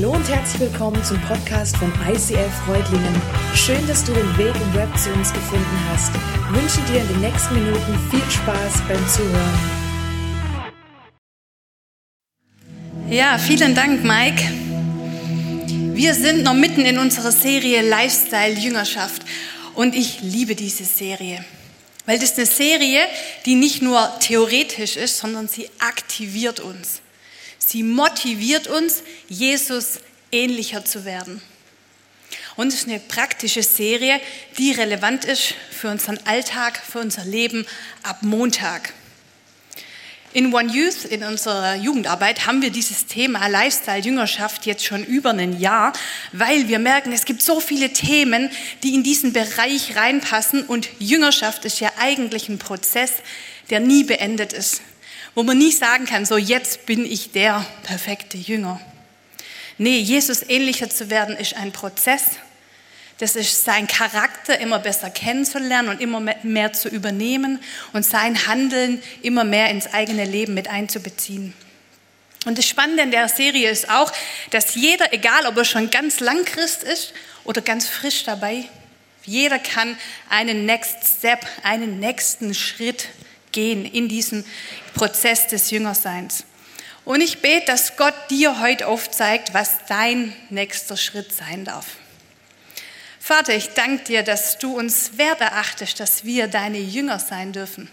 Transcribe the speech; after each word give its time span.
Hallo 0.00 0.12
und 0.12 0.28
herzlich 0.28 0.60
willkommen 0.60 1.02
zum 1.02 1.20
Podcast 1.22 1.76
von 1.76 1.92
ICF 2.08 2.54
Freudlingen. 2.64 3.20
Schön, 3.52 3.84
dass 3.88 4.04
du 4.04 4.12
den 4.12 4.38
Weg 4.38 4.54
im 4.54 4.74
Web 4.74 4.96
zu 4.96 5.10
uns 5.10 5.32
gefunden 5.32 5.80
hast. 5.90 6.12
Ich 6.14 6.56
wünsche 6.56 6.80
dir 6.92 7.00
in 7.00 7.08
den 7.08 7.20
nächsten 7.20 7.54
Minuten 7.54 7.98
viel 8.08 8.30
Spaß 8.30 8.74
beim 8.86 9.08
Zuhören. 9.08 9.58
Ja, 13.10 13.38
vielen 13.38 13.74
Dank, 13.74 14.04
Mike. 14.04 14.40
Wir 15.96 16.14
sind 16.14 16.44
noch 16.44 16.54
mitten 16.54 16.82
in 16.82 17.00
unserer 17.00 17.32
Serie 17.32 17.82
Lifestyle 17.82 18.54
Jüngerschaft 18.54 19.22
und 19.74 19.96
ich 19.96 20.20
liebe 20.20 20.54
diese 20.54 20.84
Serie, 20.84 21.44
weil 22.06 22.20
das 22.20 22.36
eine 22.36 22.46
Serie, 22.46 23.00
die 23.46 23.56
nicht 23.56 23.82
nur 23.82 24.08
theoretisch 24.20 24.96
ist, 24.96 25.18
sondern 25.18 25.48
sie 25.48 25.68
aktiviert 25.80 26.60
uns. 26.60 27.00
Sie 27.68 27.82
motiviert 27.82 28.66
uns, 28.66 29.02
Jesus 29.28 30.00
ähnlicher 30.32 30.86
zu 30.86 31.04
werden. 31.04 31.42
Und 32.56 32.68
es 32.68 32.76
ist 32.76 32.88
eine 32.88 32.98
praktische 32.98 33.62
Serie, 33.62 34.22
die 34.56 34.72
relevant 34.72 35.26
ist 35.26 35.52
für 35.70 35.90
unseren 35.90 36.18
Alltag, 36.24 36.78
für 36.78 37.00
unser 37.00 37.26
Leben 37.26 37.66
ab 38.02 38.22
Montag. 38.22 38.94
In 40.32 40.54
One 40.54 40.72
Youth, 40.72 41.04
in 41.04 41.22
unserer 41.22 41.74
Jugendarbeit, 41.74 42.46
haben 42.46 42.62
wir 42.62 42.70
dieses 42.70 43.04
Thema 43.04 43.46
Lifestyle 43.48 44.00
Jüngerschaft 44.00 44.64
jetzt 44.64 44.86
schon 44.86 45.04
über 45.04 45.30
ein 45.34 45.60
Jahr, 45.60 45.92
weil 46.32 46.68
wir 46.68 46.78
merken, 46.78 47.12
es 47.12 47.26
gibt 47.26 47.42
so 47.42 47.60
viele 47.60 47.92
Themen, 47.92 48.48
die 48.82 48.94
in 48.94 49.02
diesen 49.02 49.34
Bereich 49.34 49.94
reinpassen 49.94 50.62
und 50.62 50.88
Jüngerschaft 50.98 51.66
ist 51.66 51.80
ja 51.80 51.92
eigentlich 51.98 52.48
ein 52.48 52.58
Prozess, 52.58 53.12
der 53.68 53.80
nie 53.80 54.04
beendet 54.04 54.54
ist 54.54 54.80
wo 55.38 55.44
man 55.44 55.56
nie 55.56 55.70
sagen 55.70 56.04
kann, 56.04 56.26
so 56.26 56.36
jetzt 56.36 56.84
bin 56.84 57.06
ich 57.06 57.30
der 57.30 57.64
perfekte 57.84 58.36
Jünger. 58.36 58.80
Nee, 59.76 59.98
Jesus 59.98 60.42
ähnlicher 60.42 60.90
zu 60.90 61.10
werden 61.10 61.36
ist 61.36 61.54
ein 61.54 61.70
Prozess. 61.70 62.30
Das 63.18 63.36
ist 63.36 63.64
sein 63.64 63.86
Charakter 63.86 64.58
immer 64.58 64.80
besser 64.80 65.10
kennenzulernen 65.10 65.90
und 65.90 66.00
immer 66.00 66.18
mehr 66.42 66.72
zu 66.72 66.88
übernehmen 66.88 67.60
und 67.92 68.04
sein 68.04 68.48
Handeln 68.48 69.00
immer 69.22 69.44
mehr 69.44 69.70
ins 69.70 69.86
eigene 69.94 70.24
Leben 70.24 70.54
mit 70.54 70.66
einzubeziehen. 70.66 71.54
Und 72.44 72.58
das 72.58 72.66
Spannende 72.66 73.04
in 73.04 73.12
der 73.12 73.28
Serie 73.28 73.70
ist 73.70 73.88
auch, 73.90 74.10
dass 74.50 74.74
jeder, 74.74 75.12
egal 75.12 75.46
ob 75.46 75.56
er 75.56 75.64
schon 75.64 75.88
ganz 75.90 76.18
lang 76.18 76.44
Christ 76.46 76.82
ist 76.82 77.12
oder 77.44 77.60
ganz 77.60 77.86
frisch 77.86 78.24
dabei, 78.24 78.64
jeder 79.24 79.60
kann 79.60 79.96
einen 80.30 80.66
Next 80.66 80.96
Step, 81.18 81.46
einen 81.62 82.00
nächsten 82.00 82.54
Schritt 82.54 83.06
gehen 83.52 83.84
in 83.84 84.08
diesen 84.08 84.44
Prozess 84.98 85.46
des 85.46 85.70
Jüngerseins. 85.70 86.44
Und 87.04 87.20
ich 87.20 87.40
bete, 87.40 87.66
dass 87.66 87.96
Gott 87.96 88.14
dir 88.30 88.60
heute 88.60 88.88
aufzeigt, 88.88 89.54
was 89.54 89.78
dein 89.88 90.34
nächster 90.50 90.96
Schritt 90.96 91.32
sein 91.32 91.64
darf. 91.64 91.86
Vater, 93.20 93.54
ich 93.54 93.68
danke 93.70 94.04
dir, 94.04 94.22
dass 94.24 94.58
du 94.58 94.76
uns 94.76 95.16
wert 95.16 95.40
erachtest, 95.40 96.00
dass 96.00 96.24
wir 96.24 96.48
deine 96.48 96.78
Jünger 96.78 97.20
sein 97.20 97.52
dürfen. 97.52 97.88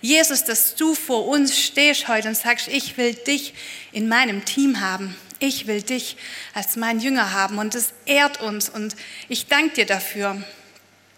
Jesus, 0.00 0.44
dass 0.44 0.74
du 0.74 0.94
vor 0.94 1.26
uns 1.26 1.60
stehst 1.60 2.08
heute 2.08 2.28
und 2.28 2.36
sagst, 2.36 2.68
ich 2.68 2.96
will 2.96 3.12
dich 3.12 3.52
in 3.92 4.08
meinem 4.08 4.44
Team 4.46 4.80
haben. 4.80 5.14
Ich 5.38 5.66
will 5.66 5.82
dich 5.82 6.16
als 6.54 6.76
mein 6.76 7.00
Jünger 7.00 7.32
haben 7.32 7.58
und 7.58 7.74
es 7.74 7.92
ehrt 8.06 8.40
uns 8.40 8.70
und 8.70 8.96
ich 9.28 9.46
danke 9.46 9.74
dir 9.74 9.86
dafür. 9.86 10.42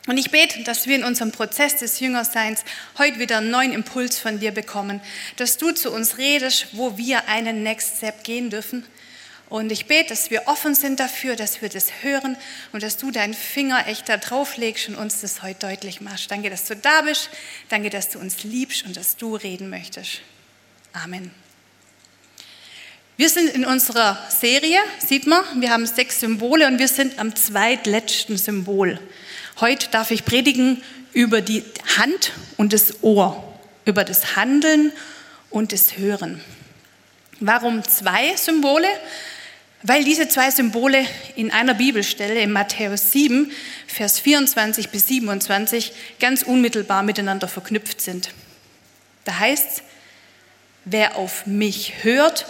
Und 0.08 0.16
ich 0.16 0.30
bete, 0.30 0.62
dass 0.62 0.86
wir 0.86 0.96
in 0.96 1.04
unserem 1.04 1.32
Prozess 1.32 1.76
des 1.76 2.00
Jüngerseins 2.00 2.64
heute 2.96 3.18
wieder 3.18 3.36
einen 3.36 3.50
neuen 3.50 3.74
Impuls 3.74 4.18
von 4.18 4.40
dir 4.40 4.52
bekommen, 4.52 5.02
dass 5.36 5.58
du 5.58 5.70
zu 5.70 5.92
uns 5.92 6.16
redest, 6.16 6.68
wo 6.72 6.96
wir 6.96 7.28
einen 7.28 7.62
Next 7.62 7.98
Step 7.98 8.24
gehen 8.24 8.48
dürfen. 8.48 8.86
Und 9.50 9.70
ich 9.70 9.84
bete, 9.84 10.08
dass 10.08 10.30
wir 10.30 10.48
offen 10.48 10.74
sind 10.74 10.98
dafür, 10.98 11.36
dass 11.36 11.60
wir 11.60 11.68
das 11.68 11.90
hören 12.00 12.38
und 12.72 12.82
dass 12.82 12.96
du 12.96 13.10
deinen 13.10 13.34
Finger 13.34 13.86
echt 13.86 14.08
da 14.08 14.16
drauf 14.16 14.56
legst 14.56 14.88
und 14.88 14.94
uns 14.94 15.20
das 15.20 15.42
heute 15.42 15.66
deutlich 15.66 16.00
machst. 16.00 16.30
Danke, 16.30 16.48
dass 16.48 16.64
du 16.64 16.74
da 16.74 17.02
bist. 17.02 17.28
Danke, 17.68 17.90
dass 17.90 18.08
du 18.08 18.18
uns 18.18 18.44
liebst 18.44 18.86
und 18.86 18.96
dass 18.96 19.18
du 19.18 19.36
reden 19.36 19.68
möchtest. 19.68 20.22
Amen. 20.94 21.30
Wir 23.18 23.28
sind 23.28 23.50
in 23.50 23.66
unserer 23.66 24.16
Serie, 24.30 24.78
sieht 25.06 25.26
man, 25.26 25.42
wir 25.60 25.70
haben 25.70 25.84
sechs 25.84 26.20
Symbole 26.20 26.66
und 26.66 26.78
wir 26.78 26.88
sind 26.88 27.18
am 27.18 27.36
zweitletzten 27.36 28.38
Symbol. 28.38 28.98
Heute 29.60 29.88
darf 29.90 30.12
ich 30.12 30.24
predigen 30.24 30.80
über 31.12 31.40
die 31.40 31.64
Hand 31.96 32.32
und 32.56 32.72
das 32.72 33.02
Ohr, 33.02 33.42
über 33.86 34.04
das 34.04 34.36
Handeln 34.36 34.92
und 35.50 35.72
das 35.72 35.96
Hören. 35.96 36.40
Warum 37.40 37.82
zwei 37.82 38.36
Symbole? 38.36 38.86
Weil 39.82 40.04
diese 40.04 40.28
zwei 40.28 40.52
Symbole 40.52 41.04
in 41.34 41.50
einer 41.50 41.74
Bibelstelle 41.74 42.40
in 42.40 42.52
Matthäus 42.52 43.10
7, 43.10 43.50
Vers 43.88 44.20
24 44.20 44.90
bis 44.90 45.08
27 45.08 45.92
ganz 46.20 46.44
unmittelbar 46.44 47.02
miteinander 47.02 47.48
verknüpft 47.48 48.00
sind. 48.00 48.30
Da 49.24 49.40
heißt 49.40 49.78
es, 49.78 49.82
wer 50.84 51.16
auf 51.16 51.46
mich 51.46 52.04
hört 52.04 52.46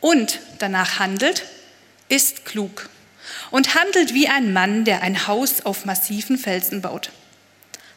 und 0.00 0.40
danach 0.58 1.00
handelt, 1.00 1.44
ist 2.08 2.46
klug 2.46 2.88
und 3.50 3.74
handelt 3.74 4.14
wie 4.14 4.28
ein 4.28 4.52
Mann, 4.52 4.84
der 4.84 5.02
ein 5.02 5.26
Haus 5.26 5.64
auf 5.64 5.84
massiven 5.84 6.38
Felsen 6.38 6.82
baut. 6.82 7.10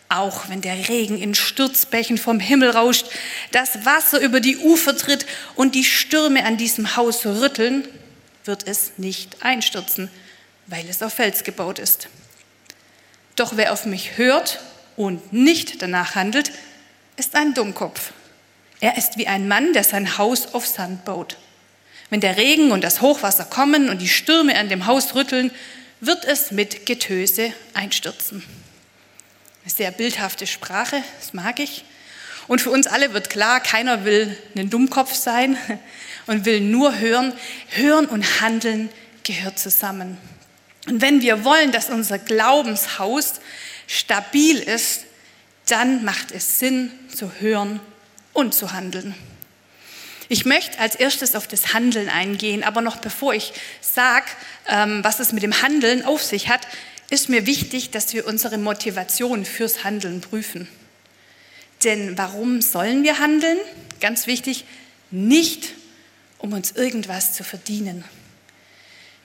Auch 0.10 0.50
wenn 0.50 0.62
der 0.62 0.90
Regen 0.90 1.22
in 1.22 1.36
Sturzbächen 1.36 2.18
vom 2.18 2.40
Himmel 2.40 2.72
rauscht, 2.72 3.06
das 3.52 3.86
Wasser 3.86 4.20
über 4.20 4.40
die 4.40 4.58
Ufer 4.58 4.98
tritt 4.98 5.26
und 5.56 5.76
die 5.76 5.84
Stürme 5.84 6.46
an 6.46 6.58
diesem 6.58 6.96
Haus 6.96 7.26
rütteln, 7.26 7.88
wird 8.46 8.68
es 8.68 8.94
nicht 8.98 9.44
einstürzen, 9.44 10.10
weil 10.66 10.88
es 10.90 11.04
auf 11.04 11.14
Fels 11.14 11.44
gebaut 11.44 11.78
ist. 11.78 12.10
Doch 13.36 13.56
wer 13.56 13.72
auf 13.72 13.86
mich 13.86 14.18
hört 14.18 14.60
und 14.96 15.32
nicht 15.32 15.82
danach 15.82 16.16
handelt, 16.16 16.52
ist 17.16 17.36
ein 17.36 17.54
Dummkopf. 17.54 18.12
Er 18.82 18.98
ist 18.98 19.18
wie 19.18 19.28
ein 19.28 19.48
Mann, 19.48 19.74
der 19.74 19.84
sein 19.84 20.18
Haus 20.18 20.54
auf 20.54 20.66
Sand 20.66 21.06
baut. 21.06 21.38
Wenn 22.10 22.22
der 22.22 22.38
Regen 22.38 22.72
und 22.72 22.84
das 22.84 23.02
Hochwasser 23.02 23.46
kommen 23.46 23.90
und 23.90 24.02
die 24.02 24.08
Stürme 24.08 24.58
an 24.58 24.70
dem 24.70 24.86
Haus 24.86 25.16
rütteln, 25.16 25.52
wird 26.02 26.26
es 26.26 26.52
mit 26.52 26.86
Getöse 26.86 27.54
einstürzen. 27.74 28.44
Eine 29.64 29.72
sehr 29.72 29.92
bildhafte 29.92 30.48
Sprache, 30.48 31.04
das 31.20 31.34
mag 31.34 31.60
ich. 31.60 31.84
Und 32.48 32.62
für 32.62 32.72
uns 32.72 32.88
alle 32.88 33.14
wird 33.14 33.30
klar, 33.30 33.60
keiner 33.60 34.06
will 34.06 34.36
ein 34.58 34.72
Dummkopf 34.72 35.14
sein 35.14 35.58
und 36.26 36.46
will 36.46 36.62
nur 36.62 36.98
hören. 36.98 37.34
Hören 37.68 38.08
und 38.08 38.42
Handeln 38.42 38.90
gehört 39.24 39.60
zusammen. 39.60 40.18
Und 40.88 41.02
wenn 41.02 41.22
wir 41.22 41.44
wollen, 41.44 41.72
dass 41.72 41.90
unser 41.90 42.18
Glaubenshaus 42.18 43.34
stabil 43.86 44.58
ist, 44.58 45.06
dann 45.68 46.04
macht 46.04 46.32
es 46.32 46.58
Sinn 46.58 46.92
zu 47.14 47.32
hören 47.40 47.80
und 48.34 48.56
zu 48.56 48.72
handeln. 48.72 49.14
Ich 50.32 50.46
möchte 50.46 50.78
als 50.78 50.94
erstes 50.94 51.36
auf 51.36 51.48
das 51.48 51.74
Handeln 51.74 52.08
eingehen, 52.08 52.64
aber 52.64 52.82
noch 52.82 52.98
bevor 52.98 53.34
ich 53.34 53.52
sage, 53.82 54.28
ähm, 54.68 55.04
was 55.04 55.20
es 55.20 55.34
mit 55.34 55.42
dem 55.42 55.64
Handeln 55.64 56.06
auf 56.06 56.24
sich 56.24 56.50
hat, 56.50 56.62
ist 57.10 57.30
mir 57.30 57.48
wichtig, 57.48 57.90
dass 57.90 58.14
wir 58.14 58.28
unsere 58.28 58.60
Motivation 58.60 59.44
fürs 59.44 59.84
Handeln 59.84 60.22
prüfen. 60.22 60.68
Denn 61.84 62.16
warum 62.16 62.62
sollen 62.62 63.02
wir 63.02 63.18
handeln? 63.18 63.58
Ganz 64.00 64.28
wichtig, 64.28 64.66
nicht 65.10 65.74
um 66.38 66.54
uns 66.54 66.72
irgendwas 66.72 67.34
zu 67.34 67.44
verdienen. 67.44 68.04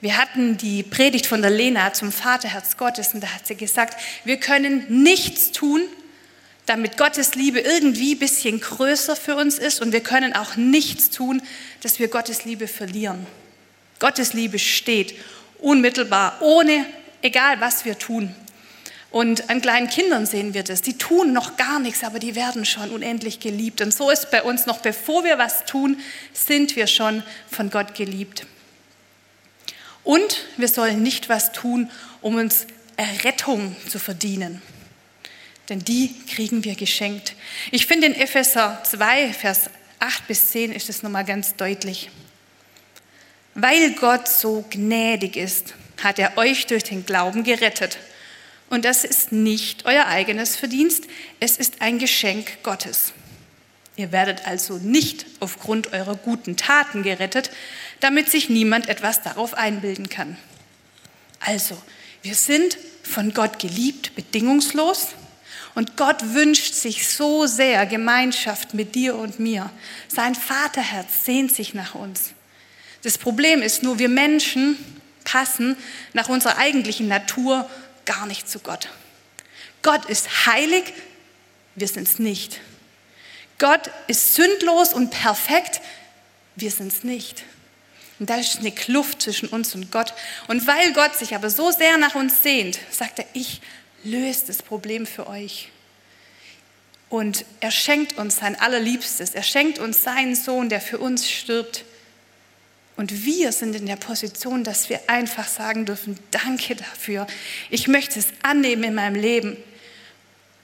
Wir 0.01 0.17
hatten 0.17 0.57
die 0.57 0.81
Predigt 0.81 1.27
von 1.27 1.41
der 1.41 1.51
Lena 1.51 1.93
zum 1.93 2.11
Vaterherz 2.11 2.77
Gottes 2.77 3.13
und 3.13 3.21
da 3.21 3.27
hat 3.27 3.45
sie 3.45 3.55
gesagt, 3.55 3.99
wir 4.23 4.37
können 4.39 5.03
nichts 5.03 5.51
tun, 5.51 5.81
damit 6.65 6.97
Gottes 6.97 7.35
Liebe 7.35 7.59
irgendwie 7.59 8.15
ein 8.15 8.19
bisschen 8.19 8.59
größer 8.59 9.15
für 9.15 9.35
uns 9.35 9.59
ist 9.59 9.81
und 9.81 9.91
wir 9.91 10.01
können 10.01 10.33
auch 10.33 10.55
nichts 10.55 11.09
tun, 11.09 11.41
dass 11.81 11.99
wir 11.99 12.07
Gottes 12.07 12.45
Liebe 12.45 12.67
verlieren. 12.67 13.27
Gottes 13.99 14.33
Liebe 14.33 14.59
steht 14.59 15.15
unmittelbar, 15.59 16.37
ohne, 16.41 16.85
egal 17.21 17.59
was 17.61 17.85
wir 17.85 17.97
tun. 17.97 18.35
Und 19.11 19.49
an 19.49 19.61
kleinen 19.61 19.87
Kindern 19.87 20.25
sehen 20.25 20.53
wir 20.53 20.63
das. 20.63 20.81
Die 20.81 20.97
tun 20.97 21.31
noch 21.31 21.55
gar 21.55 21.79
nichts, 21.79 22.03
aber 22.03 22.19
die 22.19 22.35
werden 22.35 22.65
schon 22.65 22.89
unendlich 22.89 23.39
geliebt. 23.39 23.79
Und 23.79 23.93
so 23.93 24.09
ist 24.09 24.29
bei 24.29 24.43
uns 24.43 24.65
noch, 24.65 24.79
bevor 24.79 25.23
wir 25.23 25.37
was 25.37 25.63
tun, 25.63 25.97
sind 26.33 26.75
wir 26.75 26.87
schon 26.87 27.23
von 27.49 27.69
Gott 27.69 27.95
geliebt. 27.95 28.45
Und 30.03 30.45
wir 30.57 30.67
sollen 30.67 31.01
nicht 31.01 31.29
was 31.29 31.53
tun, 31.53 31.89
um 32.21 32.35
uns 32.35 32.67
Errettung 32.97 33.75
zu 33.87 33.99
verdienen 33.99 34.61
denn 35.69 35.79
die 35.79 36.13
kriegen 36.27 36.63
wir 36.63 36.75
geschenkt. 36.75 37.35
Ich 37.71 37.85
finde 37.85 38.07
in 38.07 38.15
Epheser 38.15 38.81
2, 38.83 39.33
Vers 39.33 39.69
8 39.99 40.27
bis 40.27 40.51
10 40.51 40.71
ist 40.71 40.89
es 40.89 41.03
nochmal 41.03 41.25
ganz 41.25 41.55
deutlich. 41.55 42.09
Weil 43.55 43.93
Gott 43.93 44.27
so 44.27 44.65
gnädig 44.69 45.37
ist, 45.37 45.73
hat 46.03 46.19
er 46.19 46.37
euch 46.37 46.67
durch 46.67 46.83
den 46.83 47.05
Glauben 47.05 47.43
gerettet. 47.43 47.97
Und 48.69 48.85
das 48.85 49.03
ist 49.03 49.31
nicht 49.31 49.85
euer 49.85 50.07
eigenes 50.07 50.55
Verdienst, 50.55 51.05
es 51.39 51.57
ist 51.57 51.81
ein 51.81 51.99
Geschenk 51.99 52.63
Gottes. 52.63 53.13
Ihr 53.95 54.11
werdet 54.11 54.45
also 54.45 54.77
nicht 54.77 55.25
aufgrund 55.39 55.93
eurer 55.93 56.15
guten 56.15 56.57
Taten 56.57 57.03
gerettet, 57.03 57.49
damit 58.01 58.29
sich 58.29 58.49
niemand 58.49 58.89
etwas 58.89 59.21
darauf 59.21 59.53
einbilden 59.53 60.09
kann. 60.09 60.37
Also, 61.39 61.81
wir 62.21 62.35
sind 62.35 62.77
von 63.03 63.33
Gott 63.33 63.59
geliebt, 63.59 64.15
bedingungslos. 64.15 65.09
Und 65.75 65.97
Gott 65.97 66.33
wünscht 66.33 66.73
sich 66.73 67.07
so 67.07 67.45
sehr 67.45 67.85
Gemeinschaft 67.85 68.73
mit 68.73 68.95
dir 68.95 69.15
und 69.15 69.39
mir. 69.39 69.69
Sein 70.07 70.33
Vaterherz 70.33 71.25
sehnt 71.25 71.53
sich 71.53 71.73
nach 71.73 71.95
uns. 71.95 72.31
Das 73.03 73.17
Problem 73.17 73.61
ist 73.61 73.83
nur, 73.83 73.99
wir 73.99 74.09
Menschen 74.09 74.77
passen 75.25 75.75
nach 76.13 76.29
unserer 76.29 76.57
eigentlichen 76.57 77.07
Natur 77.07 77.69
gar 78.05 78.25
nicht 78.25 78.49
zu 78.49 78.59
Gott. 78.59 78.87
Gott 79.81 80.05
ist 80.05 80.47
heilig, 80.47 80.93
wir 81.75 81.87
sind 81.87 82.07
es 82.07 82.19
nicht. 82.19 82.61
Gott 83.59 83.91
ist 84.07 84.35
sündlos 84.35 84.93
und 84.93 85.11
perfekt, 85.11 85.81
wir 86.55 86.71
sind 86.71 86.91
es 86.91 87.03
nicht. 87.03 87.43
Und 88.17 88.29
da 88.29 88.37
ist 88.37 88.59
eine 88.59 88.71
Kluft 88.71 89.21
zwischen 89.21 89.49
uns 89.49 89.75
und 89.75 89.91
Gott. 89.91 90.13
Und 90.47 90.65
weil 90.67 90.93
Gott 90.93 91.15
sich 91.15 91.35
aber 91.35 91.49
so 91.49 91.71
sehr 91.71 91.97
nach 91.97 92.15
uns 92.15 92.43
sehnt, 92.43 92.79
sagt 92.89 93.19
er, 93.19 93.25
ich 93.33 93.61
löse 94.05 94.47
das 94.47 94.61
Problem 94.61 95.05
für 95.05 95.27
euch. 95.27 95.69
Und 97.09 97.45
er 97.59 97.71
schenkt 97.71 98.17
uns 98.17 98.37
sein 98.37 98.59
allerliebstes. 98.59 99.35
Er 99.35 99.43
schenkt 99.43 99.79
uns 99.79 100.03
seinen 100.03 100.35
Sohn, 100.35 100.69
der 100.69 100.81
für 100.81 100.97
uns 100.97 101.29
stirbt. 101.29 101.85
Und 102.97 103.25
wir 103.25 103.51
sind 103.51 103.75
in 103.75 103.85
der 103.85 103.97
Position, 103.97 104.63
dass 104.63 104.89
wir 104.89 105.01
einfach 105.07 105.47
sagen 105.47 105.85
dürfen, 105.85 106.17
danke 106.31 106.75
dafür. 106.75 107.27
Ich 107.69 107.87
möchte 107.87 108.19
es 108.19 108.27
annehmen 108.41 108.83
in 108.83 108.95
meinem 108.95 109.15
Leben. 109.15 109.57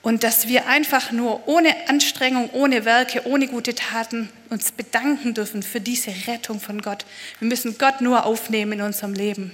Und 0.01 0.23
dass 0.23 0.47
wir 0.47 0.67
einfach 0.67 1.11
nur 1.11 1.47
ohne 1.47 1.87
Anstrengung, 1.87 2.49
ohne 2.53 2.85
Werke, 2.85 3.27
ohne 3.27 3.47
gute 3.47 3.75
Taten 3.75 4.29
uns 4.49 4.71
bedanken 4.71 5.35
dürfen 5.35 5.61
für 5.61 5.79
diese 5.79 6.11
Rettung 6.27 6.59
von 6.59 6.81
Gott. 6.81 7.05
Wir 7.39 7.47
müssen 7.47 7.77
Gott 7.77 8.01
nur 8.01 8.25
aufnehmen 8.25 8.73
in 8.73 8.81
unserem 8.81 9.13
Leben. 9.13 9.51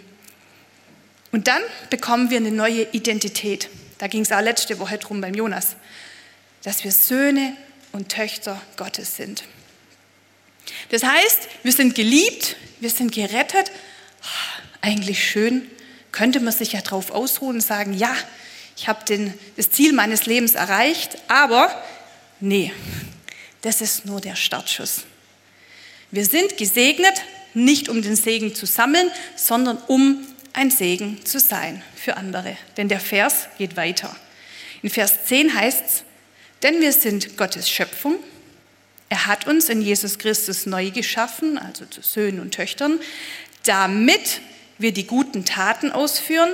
Und 1.32 1.48
dann 1.48 1.62
bekommen 1.90 2.30
wir 2.30 2.38
eine 2.38 2.52
neue 2.52 2.84
Identität. 2.92 3.70
Da 3.98 4.08
ging 4.08 4.22
es 4.22 4.32
auch 4.32 4.42
letzte 4.42 4.80
Woche 4.80 4.98
drum 4.98 5.22
beim 5.22 5.34
Jonas, 5.34 5.76
dass 6.64 6.84
wir 6.84 6.92
Söhne 6.92 7.56
und 7.92 8.10
Töchter 8.10 8.62
Gottes 8.78 9.16
sind. 9.16 9.44
Das 10.90 11.04
heißt, 11.04 11.48
wir 11.64 11.72
sind 11.72 11.96
geliebt, 11.96 12.56
wir 12.80 12.90
sind 12.90 13.12
gerettet. 13.12 13.72
Eigentlich 14.82 15.24
schön, 15.24 15.70
könnte 16.12 16.40
man 16.40 16.54
sich 16.54 16.74
ja 16.74 16.82
darauf 16.82 17.12
ausruhen 17.12 17.58
und 17.58 17.62
sagen, 17.62 17.94
ja, 17.94 18.16
ich 18.76 18.88
habe 18.88 19.00
das 19.56 19.72
Ziel 19.72 19.94
meines 19.94 20.28
Lebens 20.28 20.56
erreicht, 20.56 21.18
aber 21.28 21.84
nee, 22.40 22.72
das 23.62 23.82
ist 23.82 24.06
nur 24.06 24.22
der 24.22 24.36
Startschuss. 24.36 25.04
Wir 26.12 26.26
sind 26.26 26.58
gesegnet, 26.58 27.22
nicht 27.54 27.90
um 27.90 28.02
den 28.02 28.16
Segen 28.16 28.54
zu 28.54 28.66
sammeln, 28.66 29.10
sondern 29.36 29.78
um 29.88 30.26
ein 30.58 30.72
Segen 30.72 31.24
zu 31.24 31.40
sein 31.40 31.84
für 31.96 32.18
andere. 32.18 32.58
Denn 32.78 32.90
der 32.90 33.00
Vers 33.00 33.48
geht 33.60 33.78
weiter. 33.78 34.14
In 34.82 34.90
Vers 34.90 35.26
10 35.26 35.54
heißt 35.54 35.84
es, 35.86 36.04
denn 36.64 36.82
wir 36.82 36.92
sind 36.92 37.38
Gottes 37.38 37.70
Schöpfung. 37.70 38.16
Er 39.10 39.28
hat 39.28 39.46
uns 39.46 39.70
in 39.70 39.84
Jesus 39.84 40.18
Christus 40.18 40.66
neu 40.66 40.90
geschaffen, 40.90 41.60
also 41.60 41.86
zu 41.86 42.02
Söhnen 42.02 42.40
und 42.40 42.56
Töchtern, 42.56 43.00
damit 43.66 44.42
wir 44.80 44.92
die 44.92 45.06
guten 45.06 45.46
Taten 45.46 45.92
ausführen, 45.92 46.50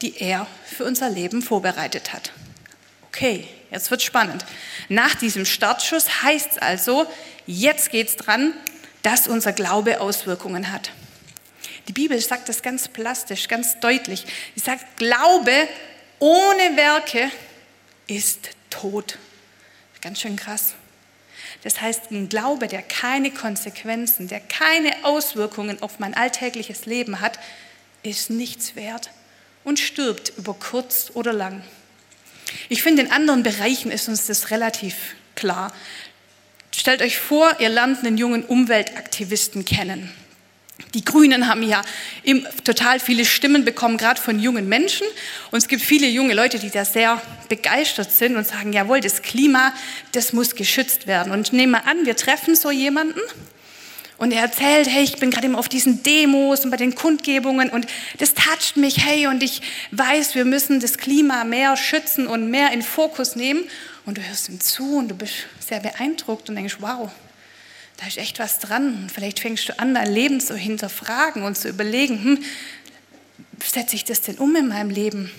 die 0.00 0.16
er 0.18 0.46
für 0.64 0.86
unser 0.86 1.10
Leben 1.10 1.42
vorbereitet 1.42 2.14
hat. 2.14 2.32
Okay, 3.08 3.46
jetzt 3.70 3.90
wird 3.90 4.00
spannend. 4.00 4.46
Nach 4.88 5.14
diesem 5.14 5.44
Startschuss 5.44 6.22
heißt 6.22 6.52
es 6.52 6.58
also, 6.58 7.06
jetzt 7.46 7.90
geht 7.90 8.08
es 8.08 8.16
dran, 8.16 8.54
dass 9.02 9.28
unser 9.28 9.52
Glaube 9.52 10.00
Auswirkungen 10.00 10.72
hat. 10.72 10.90
Die 11.88 11.92
Bibel 11.92 12.18
sagt 12.20 12.48
das 12.48 12.62
ganz 12.62 12.88
plastisch, 12.88 13.48
ganz 13.48 13.80
deutlich. 13.80 14.24
Sie 14.54 14.60
sagt, 14.60 14.96
Glaube 14.96 15.68
ohne 16.18 16.76
Werke 16.76 17.30
ist 18.06 18.50
tot. 18.70 19.18
Ganz 20.00 20.20
schön 20.20 20.36
krass. 20.36 20.74
Das 21.62 21.80
heißt, 21.80 22.10
ein 22.10 22.28
Glaube, 22.28 22.66
der 22.68 22.82
keine 22.82 23.30
Konsequenzen, 23.30 24.28
der 24.28 24.40
keine 24.40 25.04
Auswirkungen 25.04 25.82
auf 25.82 25.98
mein 25.98 26.14
alltägliches 26.14 26.86
Leben 26.86 27.20
hat, 27.20 27.38
ist 28.02 28.30
nichts 28.30 28.74
wert 28.74 29.10
und 29.64 29.78
stirbt 29.78 30.32
über 30.36 30.54
kurz 30.54 31.10
oder 31.14 31.32
lang. 31.32 31.62
Ich 32.68 32.82
finde, 32.82 33.02
in 33.02 33.12
anderen 33.12 33.42
Bereichen 33.42 33.90
ist 33.90 34.08
uns 34.08 34.26
das 34.26 34.50
relativ 34.50 35.14
klar. 35.34 35.72
Stellt 36.74 37.02
euch 37.02 37.18
vor, 37.18 37.60
ihr 37.60 37.68
lernt 37.68 38.04
einen 38.04 38.18
jungen 38.18 38.44
Umweltaktivisten 38.44 39.64
kennen. 39.64 40.12
Die 40.94 41.04
Grünen 41.04 41.48
haben 41.48 41.62
ja 41.62 41.82
total 42.64 43.00
viele 43.00 43.24
Stimmen 43.24 43.64
bekommen, 43.64 43.96
gerade 43.96 44.20
von 44.20 44.38
jungen 44.38 44.68
Menschen. 44.68 45.06
Und 45.50 45.58
es 45.58 45.68
gibt 45.68 45.82
viele 45.82 46.06
junge 46.06 46.34
Leute, 46.34 46.58
die 46.58 46.70
da 46.70 46.84
sehr 46.84 47.20
begeistert 47.48 48.12
sind 48.12 48.36
und 48.36 48.46
sagen, 48.46 48.72
jawohl, 48.72 49.00
das 49.00 49.22
Klima, 49.22 49.72
das 50.12 50.32
muss 50.32 50.54
geschützt 50.54 51.06
werden. 51.06 51.32
Und 51.32 51.52
nehmen 51.52 51.72
wir 51.72 51.86
an, 51.86 52.04
wir 52.04 52.16
treffen 52.16 52.54
so 52.54 52.70
jemanden 52.70 53.20
und 54.22 54.32
er 54.32 54.42
erzählt, 54.42 54.88
hey, 54.88 55.02
ich 55.02 55.16
bin 55.16 55.30
gerade 55.30 55.46
immer 55.46 55.58
auf 55.58 55.68
diesen 55.68 56.02
Demos 56.04 56.64
und 56.64 56.70
bei 56.70 56.76
den 56.76 56.94
Kundgebungen 56.94 57.70
und 57.70 57.86
das 58.18 58.34
toucht 58.34 58.76
mich, 58.76 59.04
hey, 59.04 59.26
und 59.26 59.42
ich 59.42 59.62
weiß, 59.90 60.36
wir 60.36 60.44
müssen 60.44 60.78
das 60.78 60.96
Klima 60.96 61.42
mehr 61.42 61.76
schützen 61.76 62.28
und 62.28 62.48
mehr 62.48 62.70
in 62.70 62.82
Fokus 62.82 63.34
nehmen. 63.34 63.64
Und 64.04 64.18
du 64.18 64.22
hörst 64.22 64.48
ihm 64.48 64.60
zu 64.60 64.98
und 64.98 65.08
du 65.08 65.16
bist 65.16 65.34
sehr 65.58 65.80
beeindruckt 65.80 66.48
und 66.48 66.54
denkst, 66.54 66.76
wow, 66.78 67.10
da 68.02 68.08
ist 68.08 68.18
echt 68.18 68.40
was 68.40 68.58
dran. 68.58 69.06
Vielleicht 69.14 69.38
fängst 69.38 69.68
du 69.68 69.78
an, 69.78 69.94
dein 69.94 70.12
Leben 70.12 70.40
zu 70.40 70.56
hinterfragen 70.56 71.44
und 71.44 71.56
zu 71.56 71.68
überlegen, 71.68 72.24
hm, 72.24 72.44
setze 73.64 73.94
ich 73.94 74.04
das 74.04 74.22
denn 74.22 74.38
um 74.38 74.56
in 74.56 74.66
meinem 74.66 74.90
Leben? 74.90 75.30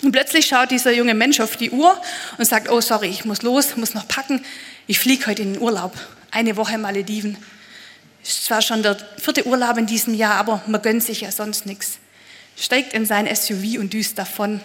Und 0.00 0.12
plötzlich 0.12 0.46
schaut 0.46 0.70
dieser 0.70 0.92
junge 0.92 1.14
Mensch 1.14 1.40
auf 1.40 1.56
die 1.56 1.72
Uhr 1.72 2.00
und 2.38 2.44
sagt, 2.44 2.70
oh 2.70 2.80
sorry, 2.80 3.08
ich 3.08 3.24
muss 3.24 3.42
los, 3.42 3.76
muss 3.76 3.92
noch 3.92 4.06
packen, 4.06 4.40
ich 4.86 5.00
fliege 5.00 5.26
heute 5.26 5.42
in 5.42 5.54
den 5.54 5.62
Urlaub, 5.62 5.92
eine 6.30 6.56
Woche 6.56 6.78
Malediven. 6.78 7.36
Ist 8.22 8.44
zwar 8.44 8.62
schon 8.62 8.84
der 8.84 8.96
vierte 9.18 9.44
Urlaub 9.44 9.76
in 9.76 9.86
diesem 9.86 10.14
Jahr, 10.14 10.36
aber 10.36 10.62
man 10.68 10.80
gönnt 10.80 11.02
sich 11.02 11.22
ja 11.22 11.32
sonst 11.32 11.66
nichts. 11.66 11.98
Steigt 12.56 12.92
in 12.92 13.04
sein 13.04 13.26
SUV 13.34 13.80
und 13.80 13.92
düst 13.92 14.16
davon. 14.16 14.60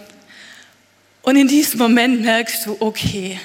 Und 1.24 1.38
in 1.38 1.48
diesem 1.48 1.80
Moment 1.80 2.22
merkst 2.22 2.68
du, 2.68 2.78
okay, 2.80 3.40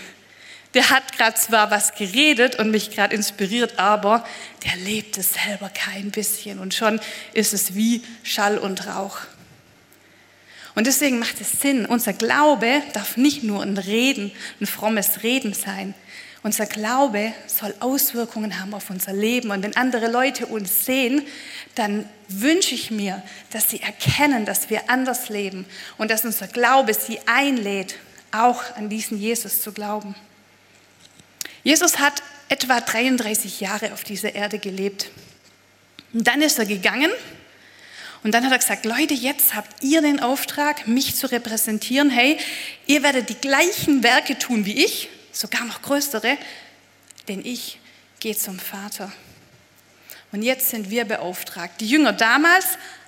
der 0.75 0.91
hat 0.91 1.17
gerade 1.17 1.37
zwar 1.37 1.71
was 1.71 1.95
geredet 1.95 2.59
und 2.59 2.71
mich 2.71 2.91
gerade 2.91 3.15
inspiriert, 3.15 3.79
aber 3.79 4.25
der 4.65 4.77
lebt 4.77 5.19
es 5.19 5.35
selber 5.35 5.69
kein 5.69 6.11
bisschen. 6.11 6.59
Und 6.61 6.75
schon 6.75 7.01
ist 7.33 7.53
es 7.53 7.75
wie 7.75 8.03
Schall 8.23 8.57
und 8.59 8.87
Rauch. 8.87 9.19
Und 10.77 10.87
deswegen 10.87 11.19
macht 11.19 11.41
es 11.41 11.61
Sinn, 11.61 11.85
unser 11.87 12.13
Glaube 12.13 12.83
darf 12.93 13.17
nicht 13.17 13.43
nur 13.43 13.63
ein 13.63 13.77
Reden, 13.77 14.31
ein 14.61 14.67
frommes 14.67 15.25
Reden 15.25 15.53
sein, 15.53 15.95
unser 16.43 16.65
Glaube 16.65 17.35
soll 17.47 17.75
Auswirkungen 17.81 18.61
haben 18.61 18.73
auf 18.73 18.89
unser 18.89 19.13
Leben. 19.13 19.51
Und 19.51 19.63
wenn 19.63 19.77
andere 19.77 20.11
Leute 20.11 20.47
uns 20.47 20.87
sehen, 20.87 21.23
dann 21.75 22.09
wünsche 22.29 22.75
ich 22.75 22.91
mir, 22.91 23.23
dass 23.51 23.69
sie 23.69 23.83
erkennen, 23.83 24.47
dass 24.47 24.71
wir 24.71 24.89
anders 24.89 25.29
leben 25.29 25.67
und 25.99 26.11
dass 26.11 26.25
unser 26.25 26.47
Glaube 26.47 26.95
sie 26.95 27.19
einlädt, 27.27 27.97
auch 28.33 28.63
an 28.77 28.89
diesen 28.89 29.19
Jesus 29.19 29.61
zu 29.61 29.73
glauben. 29.73 30.15
Jesus 31.63 31.99
hat 31.99 32.23
etwa 32.49 32.81
33 32.81 33.61
Jahre 33.61 33.93
auf 33.93 34.05
dieser 34.05 34.35
Erde 34.35 34.59
gelebt. 34.59 35.11
Und 36.13 36.27
dann 36.27 36.43
ist 36.43 36.59
er 36.59 36.67
gegangen 36.67 37.11
und 38.23 38.33
dann 38.33 38.45
hat 38.45 38.53
er 38.53 38.59
gesagt, 38.59 38.85
Leute, 38.85 39.15
jetzt 39.15 39.55
habt 39.55 39.83
ihr 39.83 40.03
den 40.03 40.21
Auftrag, 40.21 40.87
mich 40.87 41.17
zu 41.17 41.31
repräsentieren. 41.31 42.11
Hey, 42.11 42.39
ihr 42.87 43.03
werdet 43.03 43.31
die 43.31 43.35
gleichen 43.35 44.03
Werke 44.03 44.39
tun 44.39 44.67
wie 44.67 44.85
ich, 44.85 45.09
sogar 45.33 45.65
noch 45.65 45.81
größere, 45.83 46.37
denn 47.29 47.45
ich 47.45 47.79
gehe 48.19 48.37
zum 48.37 48.59
Vater. 48.59 49.11
Und 50.33 50.43
jetzt 50.43 50.71
sind 50.71 50.91
wir 50.91 51.07
beauftragt, 51.07 51.81
die 51.81 51.89
Jünger 51.89 52.13
damals, 52.13 52.67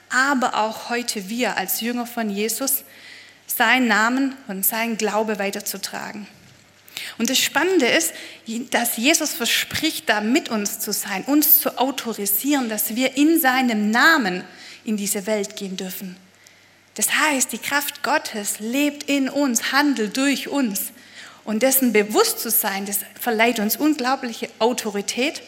aber 0.08 0.56
auch 0.56 0.88
heute 0.88 1.28
wir 1.28 1.56
als 1.56 1.80
Jünger 1.80 2.06
von 2.06 2.30
Jesus, 2.30 2.84
seinen 3.46 3.88
Namen 3.88 4.34
und 4.48 4.64
seinen 4.64 4.96
Glaube 4.96 5.38
weiterzutragen. 5.38 6.26
Und 7.18 7.30
das 7.30 7.38
Spannende 7.38 7.86
ist, 7.86 8.12
dass 8.70 8.96
Jesus 8.96 9.32
verspricht, 9.32 10.08
da 10.08 10.20
mit 10.20 10.48
uns 10.48 10.78
zu 10.80 10.92
sein, 10.92 11.24
uns 11.24 11.60
zu 11.60 11.78
autorisieren, 11.78 12.68
dass 12.68 12.94
wir 12.94 13.16
in 13.16 13.40
seinem 13.40 13.90
Namen 13.90 14.44
in 14.84 14.96
diese 14.96 15.26
Welt 15.26 15.56
gehen 15.56 15.76
dürfen. 15.76 16.16
Das 16.94 17.12
heißt, 17.20 17.52
die 17.52 17.58
Kraft 17.58 18.02
Gottes 18.02 18.60
lebt 18.60 19.04
in 19.04 19.28
uns, 19.28 19.72
handelt 19.72 20.16
durch 20.16 20.48
uns. 20.48 20.92
Und 21.44 21.62
dessen 21.62 21.92
bewusst 21.92 22.40
zu 22.40 22.50
sein, 22.50 22.86
das 22.86 23.00
verleiht 23.18 23.58
uns 23.58 23.76
unglaubliche 23.76 24.48
Autorität 24.58 25.42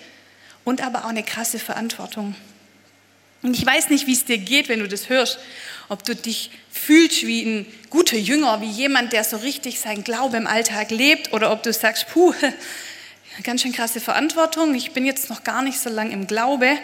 und 0.65 0.83
aber 0.83 1.05
auch 1.05 1.11
eine 1.11 1.23
krasse 1.23 1.59
Verantwortung. 1.59 2.35
Und 3.45 3.57
ich 3.57 3.65
weiß 3.65 3.91
nicht, 3.91 4.09
wie 4.09 4.15
es 4.15 4.25
dir 4.25 4.39
geht, 4.39 4.69
wenn 4.69 4.81
du 4.81 4.89
das 4.89 5.09
hörst, 5.09 5.39
ob 5.89 6.03
du 6.05 6.17
dich 6.17 6.51
fühlst 6.73 7.25
wie 7.25 7.43
ein 7.43 7.67
guter 7.91 8.17
Jünger, 8.17 8.61
wie 8.61 8.71
jemand, 8.71 9.13
der 9.13 9.23
so 9.23 9.37
richtig 9.37 9.79
sein 9.79 10.03
Glaube 10.03 10.37
im 10.37 10.49
Alltag 10.49 10.91
lebt, 10.91 11.33
oder 11.33 11.53
ob 11.53 11.63
du 11.63 11.73
sagst, 11.73 12.09
puh, 12.09 12.35
Ganz 13.43 13.63
schön 13.63 13.73
krasse 13.73 14.01
Verantwortung. 14.01 14.75
Ich 14.75 14.93
bin 14.93 15.05
jetzt 15.05 15.29
noch 15.29 15.43
gar 15.43 15.63
nicht 15.63 15.81
so 15.81 15.91
lange 15.91 16.13
im 16.13 16.27
Glaube. 16.27 16.79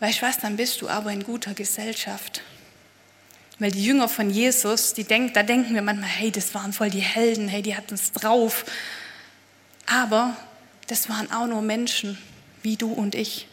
Weißt 0.00 0.20
du 0.20 0.26
was, 0.26 0.38
dann 0.38 0.56
bist 0.56 0.80
du 0.82 0.88
aber 0.88 1.12
in 1.12 1.22
guter 1.22 1.54
Gesellschaft. 1.54 2.42
Weil 3.60 3.70
die 3.70 3.84
Jünger 3.84 4.08
von 4.08 4.28
Jesus, 4.28 4.92
die 4.92 5.04
denk, 5.04 5.34
da 5.34 5.44
denken 5.44 5.74
wir 5.74 5.82
manchmal, 5.82 6.08
hey, 6.08 6.32
das 6.32 6.52
waren 6.54 6.72
voll 6.72 6.90
die 6.90 7.00
Helden, 7.00 7.46
hey, 7.46 7.62
die 7.62 7.76
hatten 7.76 7.94
es 7.94 8.10
drauf. 8.10 8.64
Aber 9.86 10.36
das 10.88 11.08
waren 11.08 11.30
auch 11.30 11.46
nur 11.46 11.62
Menschen, 11.62 12.18
wie 12.62 12.76
du 12.76 12.92
und 12.92 13.14
ich. 13.14 13.46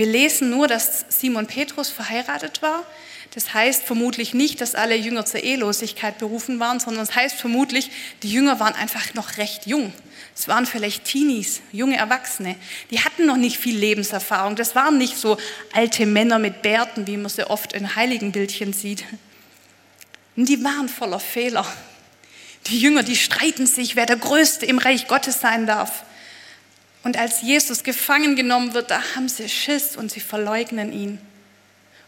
Wir 0.00 0.06
lesen 0.06 0.48
nur, 0.48 0.66
dass 0.66 1.04
Simon 1.10 1.46
Petrus 1.46 1.90
verheiratet 1.90 2.62
war. 2.62 2.86
Das 3.34 3.52
heißt 3.52 3.84
vermutlich 3.84 4.32
nicht, 4.32 4.62
dass 4.62 4.74
alle 4.74 4.96
Jünger 4.96 5.26
zur 5.26 5.42
Ehelosigkeit 5.42 6.16
berufen 6.16 6.58
waren, 6.58 6.80
sondern 6.80 7.02
es 7.02 7.08
das 7.08 7.16
heißt 7.18 7.36
vermutlich, 7.36 7.90
die 8.22 8.32
Jünger 8.32 8.58
waren 8.60 8.74
einfach 8.74 9.12
noch 9.12 9.36
recht 9.36 9.66
jung. 9.66 9.92
Es 10.34 10.48
waren 10.48 10.64
vielleicht 10.64 11.04
Teenies, 11.04 11.60
junge 11.70 11.98
Erwachsene. 11.98 12.56
Die 12.90 13.00
hatten 13.00 13.26
noch 13.26 13.36
nicht 13.36 13.58
viel 13.58 13.76
Lebenserfahrung. 13.76 14.56
Das 14.56 14.74
waren 14.74 14.96
nicht 14.96 15.18
so 15.18 15.36
alte 15.74 16.06
Männer 16.06 16.38
mit 16.38 16.62
Bärten, 16.62 17.06
wie 17.06 17.18
man 17.18 17.28
sie 17.28 17.50
oft 17.50 17.74
in 17.74 17.94
Heiligenbildchen 17.94 18.72
sieht. 18.72 19.04
Und 20.34 20.48
die 20.48 20.64
waren 20.64 20.88
voller 20.88 21.20
Fehler. 21.20 21.66
Die 22.68 22.80
Jünger, 22.80 23.02
die 23.02 23.16
streiten 23.16 23.66
sich, 23.66 23.96
wer 23.96 24.06
der 24.06 24.16
Größte 24.16 24.64
im 24.64 24.78
Reich 24.78 25.08
Gottes 25.08 25.40
sein 25.40 25.66
darf. 25.66 26.04
Und 27.02 27.16
als 27.16 27.42
Jesus 27.42 27.82
gefangen 27.82 28.36
genommen 28.36 28.74
wird, 28.74 28.90
da 28.90 29.02
haben 29.14 29.28
sie 29.28 29.48
Schiss 29.48 29.96
und 29.96 30.12
sie 30.12 30.20
verleugnen 30.20 30.92
ihn. 30.92 31.18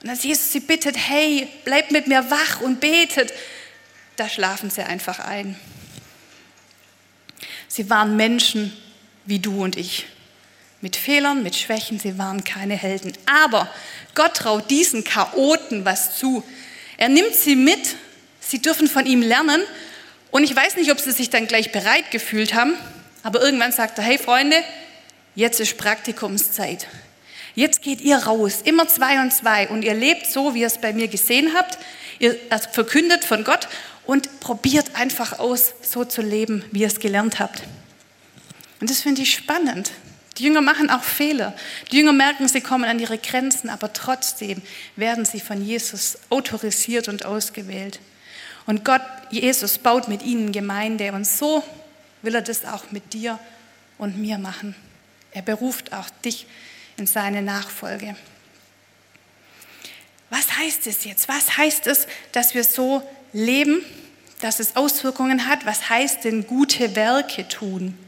Und 0.02 0.10
als 0.10 0.22
Jesus 0.22 0.52
sie 0.52 0.60
bittet, 0.60 0.96
hey, 0.96 1.48
bleib 1.64 1.90
mit 1.90 2.08
mir 2.08 2.30
wach 2.30 2.60
und 2.60 2.80
betet, 2.80 3.32
da 4.16 4.28
schlafen 4.28 4.68
sie 4.68 4.82
einfach 4.82 5.20
ein. 5.20 5.56
Sie 7.68 7.88
waren 7.88 8.16
Menschen 8.16 8.76
wie 9.24 9.38
du 9.38 9.62
und 9.62 9.76
ich. 9.76 10.06
Mit 10.80 10.96
Fehlern, 10.96 11.42
mit 11.42 11.54
Schwächen, 11.54 11.98
sie 11.98 12.18
waren 12.18 12.44
keine 12.44 12.74
Helden. 12.74 13.12
Aber 13.24 13.72
Gott 14.14 14.34
traut 14.34 14.68
diesen 14.70 15.04
Chaoten 15.04 15.84
was 15.84 16.18
zu. 16.18 16.42
Er 16.98 17.08
nimmt 17.08 17.34
sie 17.34 17.56
mit, 17.56 17.96
sie 18.40 18.60
dürfen 18.60 18.88
von 18.88 19.06
ihm 19.06 19.22
lernen. 19.22 19.62
Und 20.30 20.44
ich 20.44 20.54
weiß 20.54 20.76
nicht, 20.76 20.90
ob 20.90 20.98
sie 20.98 21.12
sich 21.12 21.30
dann 21.30 21.46
gleich 21.46 21.72
bereit 21.72 22.10
gefühlt 22.10 22.54
haben, 22.54 22.74
aber 23.22 23.40
irgendwann 23.40 23.72
sagt 23.72 23.98
er, 23.98 24.04
hey 24.04 24.18
Freunde, 24.18 24.56
jetzt 25.34 25.60
ist 25.60 25.78
Praktikumszeit. 25.78 26.86
Jetzt 27.54 27.82
geht 27.82 28.00
ihr 28.00 28.16
raus, 28.16 28.60
immer 28.64 28.88
zwei 28.88 29.20
und 29.20 29.32
zwei, 29.32 29.68
und 29.68 29.82
ihr 29.82 29.94
lebt 29.94 30.26
so, 30.26 30.54
wie 30.54 30.60
ihr 30.60 30.66
es 30.66 30.78
bei 30.78 30.92
mir 30.92 31.08
gesehen 31.08 31.52
habt. 31.54 31.78
Ihr 32.18 32.36
verkündet 32.72 33.24
von 33.24 33.44
Gott 33.44 33.68
und 34.06 34.40
probiert 34.40 34.94
einfach 34.94 35.38
aus, 35.38 35.74
so 35.82 36.04
zu 36.04 36.22
leben, 36.22 36.64
wie 36.72 36.80
ihr 36.80 36.86
es 36.86 37.00
gelernt 37.00 37.40
habt. 37.40 37.62
Und 38.80 38.90
das 38.90 39.02
finde 39.02 39.22
ich 39.22 39.34
spannend. 39.34 39.92
Die 40.38 40.44
Jünger 40.44 40.62
machen 40.62 40.88
auch 40.88 41.02
Fehler. 41.02 41.54
Die 41.90 41.98
Jünger 41.98 42.12
merken, 42.12 42.48
sie 42.48 42.62
kommen 42.62 42.84
an 42.84 42.98
ihre 42.98 43.18
Grenzen, 43.18 43.68
aber 43.68 43.92
trotzdem 43.92 44.62
werden 44.96 45.24
sie 45.24 45.40
von 45.40 45.62
Jesus 45.64 46.18
autorisiert 46.30 47.08
und 47.08 47.26
ausgewählt. 47.26 48.00
Und 48.66 48.84
Gott, 48.84 49.02
Jesus, 49.30 49.78
baut 49.78 50.08
mit 50.08 50.22
ihnen 50.22 50.52
Gemeinde 50.52 51.12
und 51.12 51.26
so 51.26 51.62
will 52.22 52.34
er 52.34 52.42
das 52.42 52.64
auch 52.64 52.90
mit 52.92 53.12
dir 53.12 53.38
und 53.98 54.18
mir 54.18 54.38
machen. 54.38 54.74
Er 55.34 55.42
beruft 55.42 55.92
auch 55.92 56.10
dich 56.24 56.46
in 56.96 57.06
seine 57.06 57.42
Nachfolge. 57.42 58.16
Was 60.30 60.56
heißt 60.56 60.86
es 60.86 61.04
jetzt? 61.04 61.28
Was 61.28 61.56
heißt 61.56 61.86
es, 61.86 62.06
dass 62.32 62.54
wir 62.54 62.64
so 62.64 63.02
leben, 63.32 63.84
dass 64.40 64.60
es 64.60 64.76
Auswirkungen 64.76 65.46
hat? 65.46 65.66
Was 65.66 65.90
heißt 65.90 66.24
denn 66.24 66.46
gute 66.46 66.96
Werke 66.96 67.46
tun? 67.48 67.98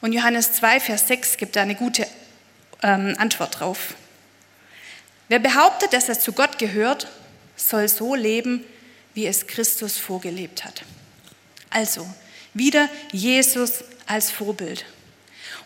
Und 0.00 0.12
Johannes 0.12 0.52
2, 0.52 0.80
Vers 0.80 1.08
6 1.08 1.36
gibt 1.36 1.56
da 1.56 1.62
eine 1.62 1.74
gute 1.74 2.06
ähm, 2.82 3.14
Antwort 3.18 3.60
drauf. 3.60 3.94
Wer 5.28 5.40
behauptet, 5.40 5.92
dass 5.92 6.08
er 6.08 6.18
zu 6.18 6.32
Gott 6.32 6.58
gehört, 6.58 7.08
soll 7.56 7.88
so 7.88 8.14
leben, 8.14 8.64
wie 9.14 9.26
es 9.26 9.46
Christus 9.46 9.98
vorgelebt 9.98 10.64
hat. 10.64 10.82
Also, 11.70 12.08
wieder 12.54 12.88
Jesus 13.12 13.84
als 14.06 14.30
Vorbild. 14.30 14.84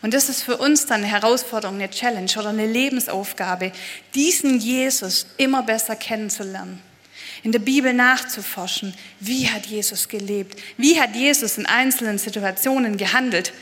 Und 0.03 0.13
das 0.13 0.27
ist 0.27 0.43
für 0.43 0.57
uns 0.57 0.85
dann 0.85 1.01
eine 1.01 1.07
Herausforderung, 1.07 1.77
eine 1.77 1.89
Challenge 1.89 2.29
oder 2.37 2.49
eine 2.49 2.67
Lebensaufgabe, 2.67 3.71
diesen 4.13 4.59
Jesus 4.59 5.27
immer 5.37 5.63
besser 5.63 5.95
kennenzulernen. 5.95 6.81
In 7.41 7.53
der 7.53 7.59
Bibel 7.59 7.93
nachzuforschen, 7.93 8.93
wie 9.21 9.49
hat 9.49 9.65
Jesus 9.65 10.09
gelebt? 10.09 10.61
Wie 10.75 10.99
hat 10.99 11.15
Jesus 11.15 11.57
in 11.57 11.65
einzelnen 11.65 12.17
Situationen 12.17 12.97
gehandelt? 12.97 13.53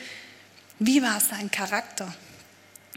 Wie 0.79 1.03
war 1.03 1.19
sein 1.19 1.51
Charakter? 1.51 2.11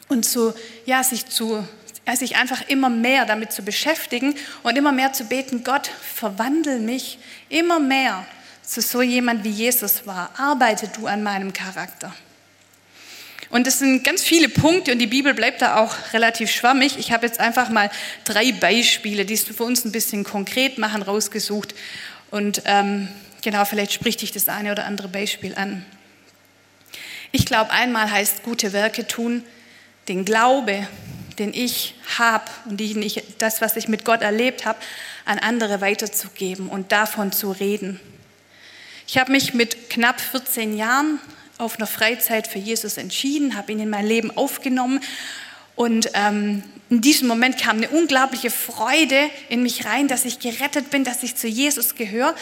Und 0.09 0.25
zu, 0.25 0.55
ja, 0.87 1.05
sich 1.05 1.27
zu, 1.27 1.69
sich 2.15 2.37
einfach 2.37 2.67
immer 2.69 2.89
mehr 2.89 3.27
damit 3.27 3.53
zu 3.53 3.63
beschäftigen 3.63 4.37
und 4.63 4.77
immer 4.77 4.93
mehr 4.93 5.13
zu 5.13 5.25
beten, 5.25 5.65
Gott, 5.65 5.91
verwandel 6.15 6.81
mich 6.81 7.19
immer 7.51 7.79
mehr 7.79 8.25
zu 8.63 8.81
so 8.81 9.03
jemand 9.03 9.45
wie 9.45 9.51
Jesus 9.51 10.07
war. 10.07 10.31
Arbeite 10.39 10.89
du 10.89 11.07
an 11.07 11.23
meinem 11.23 11.53
Charakter. 11.53 12.15
Und 13.51 13.67
es 13.67 13.79
sind 13.79 14.05
ganz 14.05 14.23
viele 14.23 14.49
Punkte 14.49 14.93
und 14.93 14.99
die 14.99 15.07
Bibel 15.07 15.35
bleibt 15.35 15.63
da 15.63 15.77
auch 15.77 15.95
relativ 16.13 16.51
schwammig. 16.51 16.99
Ich 16.99 17.13
habe 17.13 17.27
jetzt 17.27 17.41
einfach 17.41 17.69
mal 17.69 17.91
drei 18.25 18.53
Beispiele, 18.53 19.25
die 19.25 19.35
es 19.35 19.45
für 19.45 19.65
uns 19.65 19.85
ein 19.85 19.93
bisschen 19.93 20.25
konkret 20.25 20.79
machen, 20.79 21.03
rausgesucht. 21.03 21.75
Und 22.31 22.63
ähm, 22.65 23.09
genau, 23.43 23.65
vielleicht 23.65 23.93
spricht 23.93 24.23
dich 24.23 24.33
das 24.33 24.49
eine 24.49 24.73
oder 24.73 24.87
andere 24.87 25.09
Beispiel 25.09 25.55
an. 25.55 25.85
Ich 27.33 27.47
glaube, 27.47 27.71
einmal 27.71 28.11
heißt 28.11 28.43
gute 28.43 28.73
Werke 28.73 29.07
tun, 29.07 29.43
den 30.09 30.25
Glaube, 30.25 30.87
den 31.39 31.53
ich 31.53 31.95
habe 32.19 32.45
und 32.67 32.79
den 32.79 33.03
ich, 33.03 33.23
das, 33.39 33.61
was 33.61 33.77
ich 33.77 33.89
mit 33.89 34.05
Gott 34.05 34.23
erlebt 34.23 34.67
habe, 34.67 34.79
an 35.25 35.39
andere 35.39 35.81
weiterzugeben 35.81 36.69
und 36.69 36.93
davon 36.93 37.33
zu 37.33 37.51
reden. 37.51 38.01
Ich 39.07 39.19
habe 39.19 39.33
mich 39.33 39.53
mit 39.55 39.91
knapp 39.91 40.21
14 40.21 40.77
Jahren 40.77 41.19
auf 41.59 41.77
einer 41.77 41.87
Freizeit 41.87 42.47
für 42.47 42.59
Jesus 42.59 42.97
entschieden, 42.97 43.57
habe 43.57 43.73
ihn 43.73 43.81
in 43.81 43.91
mein 43.91 44.07
Leben 44.07 44.37
aufgenommen 44.37 45.01
und 45.77 46.11
ähm, 46.15 46.63
in 46.91 47.01
diesem 47.01 47.27
Moment 47.29 47.59
kam 47.59 47.79
eine 47.79 47.89
unglaubliche 47.89 48.51
Freude 48.51 49.31
in 49.49 49.63
mich 49.63 49.87
rein, 49.87 50.07
dass 50.07 50.25
ich 50.25 50.39
gerettet 50.39 50.91
bin, 50.91 51.05
dass 51.05 51.23
ich 51.23 51.35
zu 51.35 51.49
Jesus 51.49 51.97
gehöre. 51.97 52.35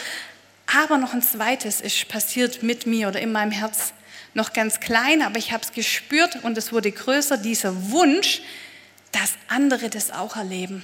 Aber 0.67 0.97
noch 0.97 1.13
ein 1.13 1.21
zweites 1.21 1.81
ist 1.81 2.07
passiert 2.07 2.61
mit 2.61 2.85
mir 2.85 3.07
oder 3.07 3.19
in 3.19 3.31
meinem 3.31 3.51
Herz. 3.51 3.93
Noch 4.33 4.53
ganz 4.53 4.79
klein, 4.79 5.21
aber 5.21 5.37
ich 5.37 5.51
habe 5.51 5.63
es 5.63 5.71
gespürt 5.71 6.43
und 6.43 6.57
es 6.57 6.71
wurde 6.71 6.91
größer, 6.91 7.37
dieser 7.37 7.91
Wunsch, 7.91 8.41
dass 9.11 9.33
andere 9.47 9.89
das 9.89 10.11
auch 10.11 10.35
erleben. 10.35 10.83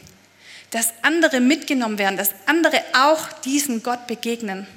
Dass 0.72 0.94
andere 1.02 1.40
mitgenommen 1.40 1.98
werden, 1.98 2.18
dass 2.18 2.32
andere 2.46 2.82
auch 2.94 3.32
diesem 3.42 3.82
Gott 3.82 4.08
begegnen. 4.08 4.68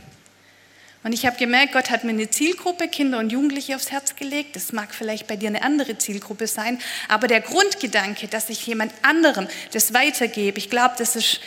Und 1.05 1.13
ich 1.13 1.27
habe 1.27 1.37
gemerkt, 1.37 1.73
Gott 1.73 1.91
hat 1.91 2.05
mir 2.05 2.11
eine 2.11 2.31
Zielgruppe, 2.31 2.87
Kinder 2.87 3.19
und 3.19 3.31
Jugendliche, 3.31 3.75
aufs 3.75 3.91
Herz 3.91 4.15
gelegt. 4.15 4.55
Das 4.55 4.73
mag 4.73 4.95
vielleicht 4.95 5.27
bei 5.27 5.37
dir 5.37 5.49
eine 5.49 5.63
andere 5.63 5.99
Zielgruppe 5.99 6.47
sein, 6.47 6.79
aber 7.09 7.27
der 7.27 7.41
Grundgedanke, 7.41 8.29
dass 8.29 8.49
ich 8.51 8.67
jemand 8.67 8.93
anderem 9.03 9.49
das 9.73 9.95
weitergebe, 9.95 10.59
ich 10.59 10.71
glaube, 10.71 10.95
das 10.99 11.17
ist 11.17 11.41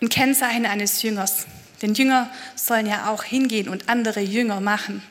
ein 0.00 0.08
Kennzeichen 0.08 0.66
eines 0.66 1.02
Jüngers. 1.02 1.46
Denn 1.80 1.94
Jünger 1.94 2.30
sollen 2.54 2.86
ja 2.86 3.10
auch 3.10 3.24
hingehen 3.24 3.68
und 3.68 3.88
andere 3.88 4.20
Jünger 4.20 4.60
machen. 4.60 5.02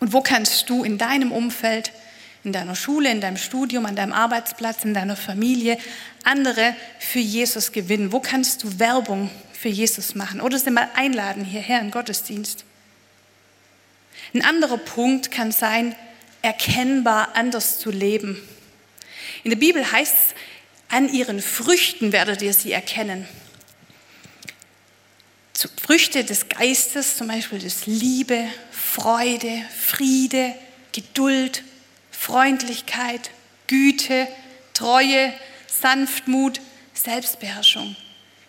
Und 0.00 0.12
wo 0.12 0.20
kannst 0.20 0.68
du 0.68 0.84
in 0.84 0.98
deinem 0.98 1.32
Umfeld, 1.32 1.92
in 2.44 2.52
deiner 2.52 2.76
Schule, 2.76 3.10
in 3.10 3.22
deinem 3.22 3.38
Studium, 3.38 3.86
an 3.86 3.96
deinem 3.96 4.12
Arbeitsplatz, 4.12 4.84
in 4.84 4.94
deiner 4.94 5.16
Familie 5.16 5.78
andere 6.24 6.76
für 6.98 7.18
Jesus 7.18 7.72
gewinnen? 7.72 8.12
Wo 8.12 8.20
kannst 8.20 8.62
du 8.62 8.78
Werbung 8.78 9.30
für 9.58 9.68
Jesus 9.68 10.14
machen 10.14 10.40
oder 10.40 10.56
sie 10.56 10.70
mal 10.70 10.88
einladen 10.94 11.44
hierher 11.44 11.80
in 11.80 11.90
Gottesdienst. 11.90 12.64
Ein 14.32 14.44
anderer 14.44 14.78
Punkt 14.78 15.32
kann 15.32 15.50
sein, 15.50 15.96
erkennbar 16.42 17.30
anders 17.34 17.80
zu 17.80 17.90
leben. 17.90 18.40
In 19.42 19.50
der 19.50 19.58
Bibel 19.58 19.90
heißt 19.90 20.14
es, 20.14 20.34
an 20.88 21.12
ihren 21.12 21.42
Früchten 21.42 22.12
werdet 22.12 22.40
ihr 22.40 22.54
sie 22.54 22.72
erkennen. 22.72 23.26
Früchte 25.82 26.22
des 26.22 26.48
Geistes, 26.48 27.16
zum 27.16 27.28
Beispiel 27.28 27.58
des 27.58 27.86
Liebe, 27.86 28.44
Freude, 28.70 29.62
Friede, 29.76 30.54
Geduld, 30.92 31.64
Freundlichkeit, 32.12 33.30
Güte, 33.66 34.28
Treue, 34.74 35.32
Sanftmut, 35.66 36.60
Selbstbeherrschung. 36.94 37.96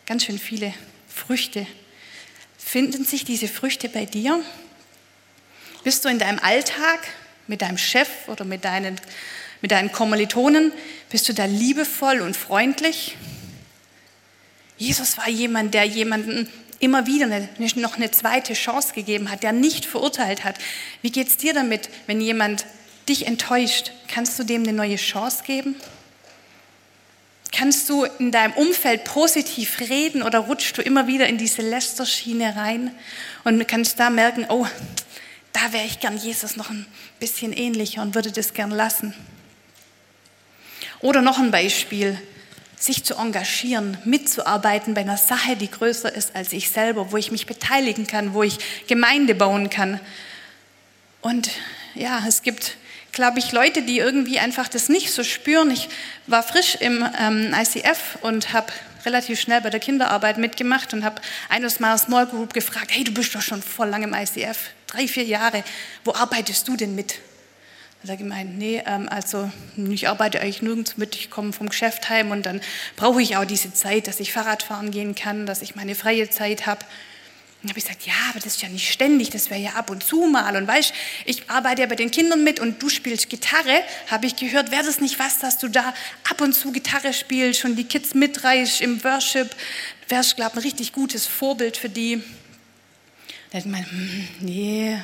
Ganz 0.05 0.25
schön 0.25 0.37
viele 0.37 0.73
Früchte. 1.09 1.67
Finden 2.57 3.03
sich 3.03 3.25
diese 3.25 3.47
Früchte 3.47 3.89
bei 3.89 4.05
dir? 4.05 4.41
Bist 5.83 6.05
du 6.05 6.09
in 6.09 6.19
deinem 6.19 6.39
Alltag 6.39 6.99
mit 7.49 7.61
deinem 7.61 7.77
Chef 7.77 8.07
oder 8.27 8.45
mit 8.45 8.63
deinen, 8.63 9.01
mit 9.61 9.71
deinen 9.71 9.91
Kommilitonen, 9.91 10.71
bist 11.09 11.27
du 11.27 11.33
da 11.33 11.45
liebevoll 11.45 12.21
und 12.21 12.37
freundlich? 12.37 13.17
Jesus 14.77 15.17
war 15.17 15.27
jemand, 15.27 15.73
der 15.73 15.83
jemanden 15.83 16.47
immer 16.79 17.07
wieder 17.07 17.25
eine, 17.25 17.49
noch 17.75 17.97
eine 17.97 18.11
zweite 18.11 18.53
Chance 18.53 18.93
gegeben 18.93 19.29
hat, 19.29 19.43
der 19.43 19.51
nicht 19.51 19.85
verurteilt 19.85 20.45
hat. 20.45 20.55
Wie 21.01 21.11
geht 21.11 21.27
es 21.27 21.37
dir 21.37 21.53
damit, 21.53 21.89
wenn 22.07 22.21
jemand 22.21 22.65
dich 23.09 23.25
enttäuscht? 23.25 23.91
Kannst 24.07 24.39
du 24.39 24.43
dem 24.43 24.63
eine 24.63 24.71
neue 24.71 24.95
Chance 24.95 25.43
geben? 25.45 25.75
Kannst 27.51 27.89
du 27.89 28.03
in 28.03 28.31
deinem 28.31 28.53
Umfeld 28.53 29.05
positiv 29.05 29.79
reden 29.79 30.21
oder 30.21 30.39
rutschst 30.39 30.77
du 30.77 30.81
immer 30.81 31.07
wieder 31.07 31.27
in 31.27 31.37
diese 31.37 31.61
Lästerschiene 31.61 32.55
rein 32.55 32.91
und 33.43 33.67
kannst 33.67 33.99
da 33.99 34.09
merken, 34.09 34.45
oh, 34.49 34.67
da 35.51 35.73
wäre 35.73 35.85
ich 35.85 35.99
gern 35.99 36.17
Jesus 36.17 36.55
noch 36.55 36.69
ein 36.69 36.85
bisschen 37.19 37.53
ähnlicher 37.53 38.01
und 38.01 38.15
würde 38.15 38.31
das 38.31 38.53
gern 38.53 38.71
lassen. 38.71 39.13
Oder 41.01 41.21
noch 41.21 41.39
ein 41.39 41.51
Beispiel, 41.51 42.19
sich 42.77 43.03
zu 43.03 43.15
engagieren, 43.15 43.97
mitzuarbeiten 44.05 44.93
bei 44.93 45.01
einer 45.01 45.17
Sache, 45.17 45.55
die 45.55 45.69
größer 45.69 46.13
ist 46.13 46.35
als 46.35 46.53
ich 46.53 46.69
selber, 46.69 47.11
wo 47.11 47.17
ich 47.17 47.31
mich 47.31 47.45
beteiligen 47.45 48.07
kann, 48.07 48.33
wo 48.33 48.43
ich 48.43 48.57
Gemeinde 48.87 49.35
bauen 49.35 49.69
kann. 49.69 49.99
Und 51.21 51.49
ja, 51.95 52.23
es 52.27 52.41
gibt, 52.41 52.77
glaube 53.11 53.39
ich, 53.39 53.51
Leute, 53.51 53.81
die 53.81 53.97
irgendwie 53.97 54.39
einfach 54.39 54.67
das 54.67 54.89
nicht 54.89 55.11
so 55.11 55.23
spüren. 55.23 55.71
Ich 55.71 55.89
war 56.27 56.43
frisch 56.43 56.75
im 56.75 57.05
ähm, 57.19 57.53
ICF 57.53 58.17
und 58.21 58.53
habe 58.53 58.71
relativ 59.05 59.39
schnell 59.39 59.61
bei 59.61 59.69
der 59.69 59.79
Kinderarbeit 59.79 60.37
mitgemacht 60.37 60.93
und 60.93 61.03
habe 61.03 61.21
eines 61.49 61.79
Mal 61.79 61.97
Small 61.97 62.27
Group 62.27 62.53
gefragt, 62.53 62.91
hey, 62.91 63.03
du 63.03 63.13
bist 63.13 63.33
doch 63.35 63.41
schon 63.41 63.61
voll 63.61 63.89
lang 63.89 64.03
im 64.03 64.13
ICF, 64.13 64.57
drei, 64.87 65.07
vier 65.07 65.23
Jahre, 65.23 65.63
wo 66.03 66.13
arbeitest 66.13 66.67
du 66.67 66.75
denn 66.75 66.95
mit? 66.95 67.19
Hat 68.01 68.09
er 68.09 68.17
gemeint, 68.17 68.57
nee, 68.57 68.81
ähm, 68.85 69.09
also 69.09 69.51
ich 69.75 70.07
arbeite 70.07 70.39
eigentlich 70.39 70.61
nirgends 70.61 70.97
mit, 70.97 71.15
ich 71.15 71.29
komme 71.29 71.51
vom 71.51 71.69
Geschäft 71.69 72.09
heim 72.09 72.31
und 72.31 72.45
dann 72.45 72.61
brauche 72.95 73.21
ich 73.21 73.35
auch 73.35 73.45
diese 73.45 73.73
Zeit, 73.73 74.07
dass 74.07 74.19
ich 74.21 74.31
Fahrrad 74.31 74.63
fahren 74.63 74.91
gehen 74.91 75.15
kann, 75.15 75.45
dass 75.45 75.61
ich 75.61 75.75
meine 75.75 75.95
freie 75.95 76.29
Zeit 76.29 76.65
habe. 76.65 76.85
Dann 77.61 77.71
habe 77.71 77.79
ich 77.79 77.85
gesagt, 77.85 78.05
ja, 78.05 78.13
aber 78.29 78.39
das 78.39 78.55
ist 78.55 78.61
ja 78.61 78.69
nicht 78.69 78.89
ständig, 78.89 79.31
das 79.31 79.49
wäre 79.49 79.59
ja 79.59 79.71
ab 79.71 79.89
und 79.89 80.01
zu 80.01 80.27
mal. 80.27 80.55
Und 80.55 80.65
weißt, 80.65 80.93
ich 81.25 81.49
arbeite 81.49 81.81
ja 81.81 81.87
bei 81.87 81.95
den 81.95 82.09
Kindern 82.09 82.43
mit 82.43 82.61
und 82.61 82.81
du 82.81 82.87
spielst 82.87 83.29
Gitarre, 83.29 83.83
habe 84.07 84.27
ich 84.27 84.37
gehört, 84.37 84.71
wäre 84.71 84.83
das 84.83 85.01
nicht 85.01 85.19
was, 85.19 85.39
dass 85.39 85.57
du 85.57 85.67
da 85.67 85.93
ab 86.29 86.39
und 86.39 86.53
zu 86.53 86.71
Gitarre 86.71 87.11
spielst 87.11 87.65
und 87.65 87.75
die 87.75 87.83
Kids 87.83 88.13
mitreißt 88.13 88.79
im 88.79 89.03
Worship, 89.03 89.53
wärst, 90.07 90.37
glaube 90.37 90.55
ein 90.55 90.59
richtig 90.59 90.93
gutes 90.93 91.25
Vorbild 91.25 91.75
für 91.75 91.89
die. 91.89 92.23
Da 93.51 93.57
hat 93.57 93.65
gemeint, 93.65 93.91
hm, 93.91 94.27
nee, 94.39 94.97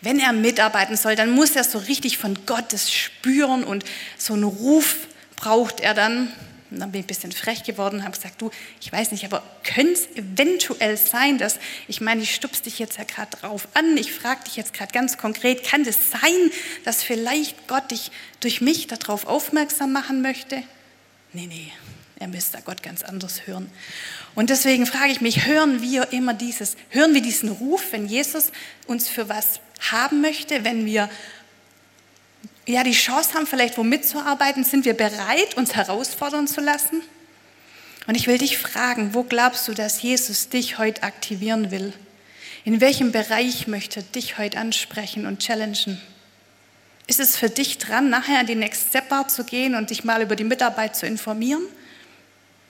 wenn 0.00 0.20
er 0.20 0.32
mitarbeiten 0.32 0.96
soll, 0.96 1.16
dann 1.16 1.30
muss 1.30 1.56
er 1.56 1.64
so 1.64 1.78
richtig 1.78 2.18
von 2.18 2.38
Gottes 2.46 2.92
spüren 2.92 3.64
und 3.64 3.84
so 4.16 4.34
einen 4.34 4.44
Ruf 4.44 4.94
braucht 5.36 5.80
er 5.80 5.94
dann. 5.94 6.32
Und 6.70 6.80
dann 6.80 6.92
bin 6.92 7.00
ich 7.00 7.04
ein 7.04 7.08
bisschen 7.08 7.32
frech 7.32 7.64
geworden 7.64 7.96
und 7.96 8.04
habe 8.04 8.16
gesagt, 8.16 8.40
du, 8.40 8.50
ich 8.80 8.92
weiß 8.92 9.10
nicht, 9.12 9.24
aber 9.24 9.42
könnte 9.64 9.92
es 9.92 10.08
eventuell 10.14 10.96
sein, 10.96 11.38
dass, 11.38 11.58
ich 11.88 12.00
meine, 12.00 12.22
ich 12.22 12.34
stupse 12.34 12.62
dich 12.62 12.78
jetzt 12.78 12.98
ja 12.98 13.04
gerade 13.04 13.36
drauf 13.36 13.68
an, 13.74 13.96
ich 13.96 14.12
frage 14.12 14.44
dich 14.44 14.56
jetzt 14.56 14.72
gerade 14.72 14.92
ganz 14.92 15.18
konkret, 15.18 15.64
kann 15.64 15.82
es 15.82 15.96
das 16.10 16.20
sein, 16.20 16.50
dass 16.84 17.02
vielleicht 17.02 17.66
Gott 17.66 17.90
dich 17.90 18.12
durch 18.40 18.60
mich 18.60 18.86
darauf 18.86 19.26
aufmerksam 19.26 19.92
machen 19.92 20.22
möchte? 20.22 20.62
Nee, 21.32 21.46
nee, 21.46 21.72
er 22.18 22.28
müsste 22.28 22.60
Gott 22.64 22.82
ganz 22.82 23.02
anders 23.02 23.46
hören. 23.46 23.70
Und 24.34 24.50
deswegen 24.50 24.86
frage 24.86 25.10
ich 25.10 25.20
mich, 25.20 25.46
hören 25.46 25.82
wir 25.82 26.12
immer 26.12 26.34
dieses, 26.34 26.76
hören 26.90 27.14
wir 27.14 27.22
diesen 27.22 27.48
Ruf, 27.48 27.92
wenn 27.92 28.06
Jesus 28.06 28.52
uns 28.86 29.08
für 29.08 29.28
was 29.28 29.60
haben 29.90 30.20
möchte, 30.20 30.64
wenn 30.64 30.86
wir 30.86 31.08
ja 32.66 32.84
die 32.84 32.92
Chance 32.92 33.34
haben, 33.34 33.46
vielleicht 33.46 33.78
wo 33.78 33.82
mitzuarbeiten, 33.82 34.64
sind 34.64 34.84
wir 34.84 34.94
bereit, 34.94 35.56
uns 35.56 35.74
herausfordern 35.74 36.46
zu 36.46 36.60
lassen? 36.60 37.02
Und 38.06 38.14
ich 38.14 38.26
will 38.26 38.38
dich 38.38 38.58
fragen, 38.58 39.14
wo 39.14 39.22
glaubst 39.22 39.68
du, 39.68 39.74
dass 39.74 40.02
Jesus 40.02 40.48
dich 40.48 40.78
heute 40.78 41.02
aktivieren 41.02 41.70
will? 41.70 41.92
In 42.64 42.80
welchem 42.80 43.12
Bereich 43.12 43.66
möchte 43.66 44.00
er 44.00 44.02
dich 44.02 44.38
heute 44.38 44.58
ansprechen 44.58 45.26
und 45.26 45.40
challengen? 45.40 46.00
Ist 47.06 47.20
es 47.20 47.36
für 47.36 47.50
dich 47.50 47.78
dran, 47.78 48.10
nachher 48.10 48.38
an 48.38 48.46
die 48.46 48.54
Next 48.54 48.88
Step 48.88 49.08
Bar 49.08 49.28
zu 49.28 49.44
gehen 49.44 49.74
und 49.74 49.90
dich 49.90 50.04
mal 50.04 50.22
über 50.22 50.36
die 50.36 50.44
Mitarbeit 50.44 50.94
zu 50.94 51.06
informieren? 51.06 51.62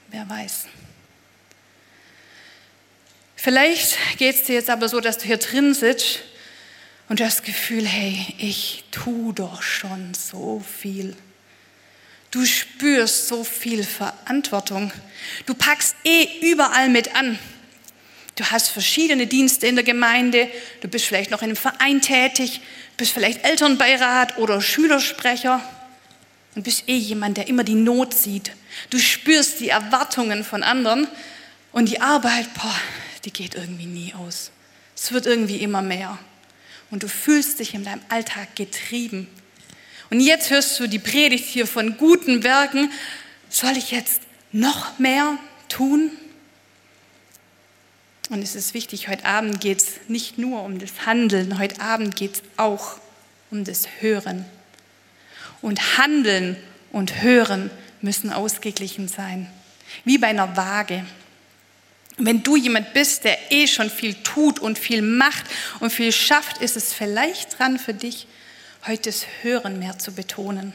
Wer 0.08 0.28
weiß. 0.28 0.66
Vielleicht 3.36 3.96
geht 4.18 4.36
es 4.36 4.44
dir 4.44 4.54
jetzt 4.54 4.70
aber 4.70 4.88
so, 4.88 5.00
dass 5.00 5.18
du 5.18 5.26
hier 5.26 5.38
drin 5.38 5.74
sitzt 5.74 6.20
und 7.10 7.18
das 7.18 7.42
Gefühl, 7.42 7.84
hey, 7.84 8.24
ich 8.38 8.84
tu 8.92 9.32
doch 9.32 9.62
schon 9.62 10.14
so 10.14 10.62
viel. 10.80 11.16
Du 12.30 12.46
spürst 12.46 13.26
so 13.26 13.42
viel 13.42 13.82
Verantwortung. 13.82 14.92
Du 15.44 15.54
packst 15.54 15.96
eh 16.04 16.28
überall 16.40 16.88
mit 16.88 17.16
an. 17.16 17.36
Du 18.36 18.44
hast 18.44 18.68
verschiedene 18.68 19.26
Dienste 19.26 19.66
in 19.66 19.74
der 19.74 19.82
Gemeinde. 19.82 20.48
Du 20.82 20.88
bist 20.88 21.04
vielleicht 21.04 21.32
noch 21.32 21.42
in 21.42 21.48
einem 21.48 21.56
Verein 21.56 22.00
tätig, 22.00 22.60
bist 22.96 23.10
vielleicht 23.10 23.44
Elternbeirat 23.44 24.38
oder 24.38 24.62
Schülersprecher 24.62 25.60
und 26.54 26.62
bist 26.62 26.88
eh 26.88 26.96
jemand, 26.96 27.38
der 27.38 27.48
immer 27.48 27.64
die 27.64 27.74
Not 27.74 28.14
sieht. 28.14 28.52
Du 28.90 29.00
spürst 29.00 29.58
die 29.58 29.70
Erwartungen 29.70 30.44
von 30.44 30.62
anderen 30.62 31.08
und 31.72 31.88
die 31.88 32.00
Arbeit, 32.00 32.54
boah, 32.54 32.80
die 33.24 33.32
geht 33.32 33.56
irgendwie 33.56 33.86
nie 33.86 34.14
aus. 34.14 34.52
Es 34.94 35.10
wird 35.10 35.26
irgendwie 35.26 35.56
immer 35.56 35.82
mehr 35.82 36.16
und 36.90 37.02
du 37.02 37.08
fühlst 37.08 37.58
dich 37.58 37.74
in 37.74 37.84
deinem 37.84 38.02
Alltag 38.08 38.56
getrieben. 38.56 39.28
Und 40.10 40.20
jetzt 40.20 40.50
hörst 40.50 40.78
du 40.80 40.88
die 40.88 40.98
Predigt 40.98 41.46
hier 41.46 41.66
von 41.66 41.96
guten 41.96 42.42
Werken. 42.42 42.90
Soll 43.48 43.76
ich 43.76 43.92
jetzt 43.92 44.22
noch 44.52 44.98
mehr 44.98 45.38
tun? 45.68 46.10
Und 48.28 48.42
es 48.42 48.54
ist 48.54 48.74
wichtig, 48.74 49.08
heute 49.08 49.24
Abend 49.24 49.60
geht 49.60 49.78
es 49.78 50.00
nicht 50.08 50.38
nur 50.38 50.62
um 50.62 50.78
das 50.78 51.04
Handeln, 51.04 51.58
heute 51.58 51.80
Abend 51.80 52.14
geht 52.14 52.34
es 52.34 52.42
auch 52.56 52.98
um 53.50 53.64
das 53.64 53.88
Hören. 54.00 54.44
Und 55.62 55.98
Handeln 55.98 56.56
und 56.92 57.22
Hören 57.22 57.70
müssen 58.00 58.32
ausgeglichen 58.32 59.08
sein, 59.08 59.48
wie 60.04 60.18
bei 60.18 60.28
einer 60.28 60.56
Waage. 60.56 61.04
Wenn 62.22 62.42
du 62.42 62.56
jemand 62.56 62.92
bist, 62.92 63.24
der 63.24 63.50
eh 63.50 63.66
schon 63.66 63.88
viel 63.88 64.14
tut 64.14 64.58
und 64.58 64.78
viel 64.78 65.00
macht 65.00 65.44
und 65.80 65.90
viel 65.90 66.12
schafft, 66.12 66.58
ist 66.58 66.76
es 66.76 66.92
vielleicht 66.92 67.58
dran 67.58 67.78
für 67.78 67.94
dich, 67.94 68.26
heute 68.86 69.10
das 69.10 69.24
Hören 69.42 69.78
mehr 69.78 69.98
zu 69.98 70.12
betonen. 70.12 70.72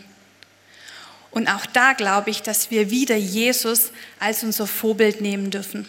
Und 1.29 1.47
auch 1.47 1.65
da 1.67 1.93
glaube 1.93 2.31
ich, 2.31 2.41
dass 2.41 2.71
wir 2.71 2.89
wieder 2.89 3.15
Jesus 3.15 3.91
als 4.19 4.43
unser 4.43 4.65
Vorbild 4.65 5.21
nehmen 5.21 5.51
dürfen. 5.51 5.87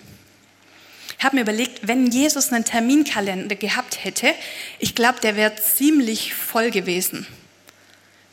Ich 1.19 1.25
habe 1.25 1.37
mir 1.37 1.43
überlegt, 1.43 1.89
wenn 1.89 2.11
Jesus 2.11 2.53
einen 2.53 2.65
Terminkalender 2.65 3.57
gehabt 3.57 4.05
hätte, 4.05 4.35
ich 4.79 4.95
glaube, 4.95 5.21
der 5.21 5.37
wäre 5.37 5.57
ziemlich 5.57 6.35
voll 6.35 6.71
gewesen. 6.71 7.27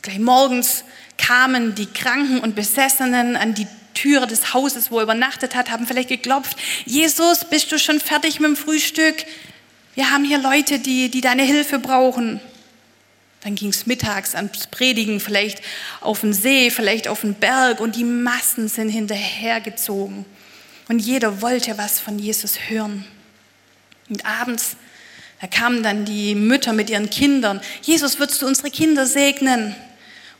Gleich 0.02 0.18
morgens 0.18 0.84
kamen 1.16 1.74
die 1.74 1.86
Kranken 1.86 2.40
und 2.40 2.54
Besessenen 2.54 3.36
an 3.36 3.54
die 3.54 3.66
Türe 3.94 4.26
des 4.26 4.52
Hauses, 4.52 4.90
wo 4.90 4.98
er 4.98 5.04
übernachtet 5.04 5.54
hat, 5.54 5.70
haben 5.70 5.86
vielleicht 5.86 6.08
geklopft, 6.08 6.56
Jesus, 6.84 7.44
bist 7.44 7.72
du 7.72 7.78
schon 7.78 8.00
fertig 8.00 8.40
mit 8.40 8.48
dem 8.48 8.56
Frühstück? 8.56 9.24
Wir 9.94 10.10
haben 10.10 10.24
hier 10.24 10.38
Leute, 10.38 10.78
die, 10.78 11.08
die 11.08 11.20
deine 11.20 11.42
Hilfe 11.42 11.78
brauchen. 11.78 12.40
Dann 13.42 13.54
ging 13.54 13.68
es 13.68 13.86
mittags 13.86 14.34
ans 14.34 14.66
Predigen, 14.66 15.20
vielleicht 15.20 15.60
auf 16.00 16.22
den 16.22 16.32
See, 16.32 16.70
vielleicht 16.70 17.08
auf 17.08 17.20
den 17.20 17.34
Berg 17.34 17.80
und 17.80 17.94
die 17.94 18.04
Massen 18.04 18.68
sind 18.68 18.88
hinterhergezogen. 18.88 20.24
Und 20.88 20.98
jeder 20.98 21.42
wollte 21.42 21.78
was 21.78 22.00
von 22.00 22.18
Jesus 22.18 22.68
hören. 22.68 23.04
Und 24.08 24.24
abends, 24.26 24.76
da 25.40 25.46
kamen 25.46 25.82
dann 25.82 26.04
die 26.04 26.34
Mütter 26.34 26.72
mit 26.72 26.90
ihren 26.90 27.10
Kindern. 27.10 27.60
Jesus, 27.82 28.18
würdest 28.18 28.40
du 28.42 28.46
unsere 28.46 28.70
Kinder 28.70 29.06
segnen? 29.06 29.76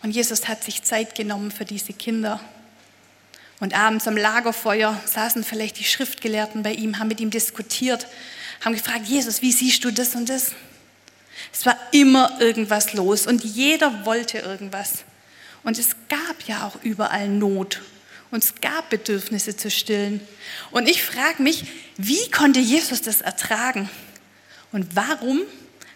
Und 0.02 0.10
Jesus 0.10 0.48
hat 0.48 0.64
sich 0.64 0.82
Zeit 0.82 1.14
genommen 1.14 1.50
für 1.50 1.64
diese 1.64 1.92
Kinder. 1.92 2.40
Und 3.64 3.72
abends 3.72 4.06
am 4.06 4.18
Lagerfeuer 4.18 5.00
saßen 5.06 5.42
vielleicht 5.42 5.78
die 5.78 5.84
Schriftgelehrten 5.84 6.62
bei 6.62 6.72
ihm, 6.72 6.98
haben 6.98 7.08
mit 7.08 7.18
ihm 7.18 7.30
diskutiert, 7.30 8.06
haben 8.62 8.74
gefragt, 8.74 9.06
Jesus, 9.06 9.40
wie 9.40 9.52
siehst 9.52 9.82
du 9.84 9.90
das 9.90 10.14
und 10.14 10.28
das? 10.28 10.52
Es 11.50 11.64
war 11.64 11.74
immer 11.90 12.38
irgendwas 12.42 12.92
los 12.92 13.26
und 13.26 13.42
jeder 13.42 14.04
wollte 14.04 14.36
irgendwas. 14.36 15.04
Und 15.62 15.78
es 15.78 15.96
gab 16.10 16.46
ja 16.46 16.66
auch 16.66 16.82
überall 16.82 17.26
Not 17.26 17.80
und 18.30 18.44
es 18.44 18.56
gab 18.56 18.90
Bedürfnisse 18.90 19.56
zu 19.56 19.70
stillen. 19.70 20.20
Und 20.70 20.86
ich 20.86 21.02
frage 21.02 21.42
mich, 21.42 21.64
wie 21.96 22.30
konnte 22.30 22.60
Jesus 22.60 23.00
das 23.00 23.22
ertragen? 23.22 23.88
Und 24.72 24.94
warum 24.94 25.40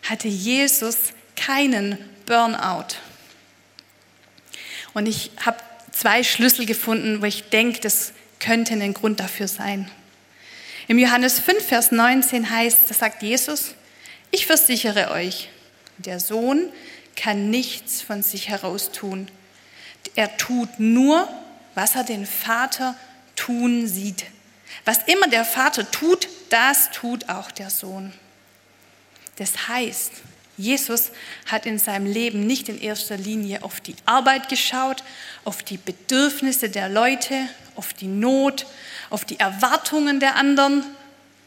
hatte 0.09 0.29
Jesus 0.29 1.13
keinen 1.37 1.99
Burnout? 2.25 2.97
Und 4.95 5.05
ich 5.05 5.33
habe 5.45 5.59
zwei 5.99 6.23
Schlüssel 6.23 6.65
gefunden, 6.65 7.21
wo 7.21 7.27
ich 7.27 7.49
denke, 7.51 7.81
das 7.81 8.13
könnte 8.39 8.75
ein 8.75 8.95
Grund 8.95 9.19
dafür 9.19 9.49
sein. 9.49 9.91
Im 10.87 10.99
Johannes 10.99 11.41
5, 11.41 11.67
Vers 11.67 11.91
19 11.91 12.51
heißt, 12.51 12.89
da 12.89 12.95
sagt 12.95 13.23
Jesus, 13.23 13.75
ich 14.31 14.47
versichere 14.47 15.11
euch, 15.11 15.49
der 15.99 16.21
Sohn 16.21 16.71
kann 17.17 17.51
nichts 17.51 18.01
von 18.01 18.23
sich 18.23 18.49
heraus 18.49 18.93
tun. 18.93 19.29
Er 20.15 20.37
tut 20.37 20.79
nur, 20.79 21.29
was 21.75 21.97
er 21.97 22.05
den 22.05 22.27
Vater 22.27 22.95
tun 23.35 23.89
sieht. 23.89 24.25
Was 24.85 24.99
immer 25.07 25.29
der 25.29 25.45
Vater 25.45 25.91
tut, 25.91 26.29
das 26.51 26.91
tut 26.93 27.29
auch 27.29 27.51
der 27.51 27.71
Sohn. 27.71 28.13
Das 29.37 29.69
heißt, 29.69 30.13
Jesus 30.59 31.13
hat 31.47 31.67
in 31.67 31.79
seinem 31.79 32.07
Leben 32.07 32.47
nicht 32.47 32.69
in 32.69 32.81
erster 32.81 33.17
Linie 33.17 33.63
auf 33.63 33.81
die 33.81 33.95
Arbeit 34.05 34.49
geschaut, 34.49 35.05
auf 35.45 35.63
die 35.63 35.79
Bedürfnisse 35.79 36.69
der 36.69 36.89
Leute, 36.89 37.49
auf 37.77 37.93
die 37.93 38.09
Not, 38.09 38.67
auf 39.09 39.25
die 39.25 39.39
Erwartungen 39.39 40.21
der 40.21 40.37
anderen, 40.37 40.85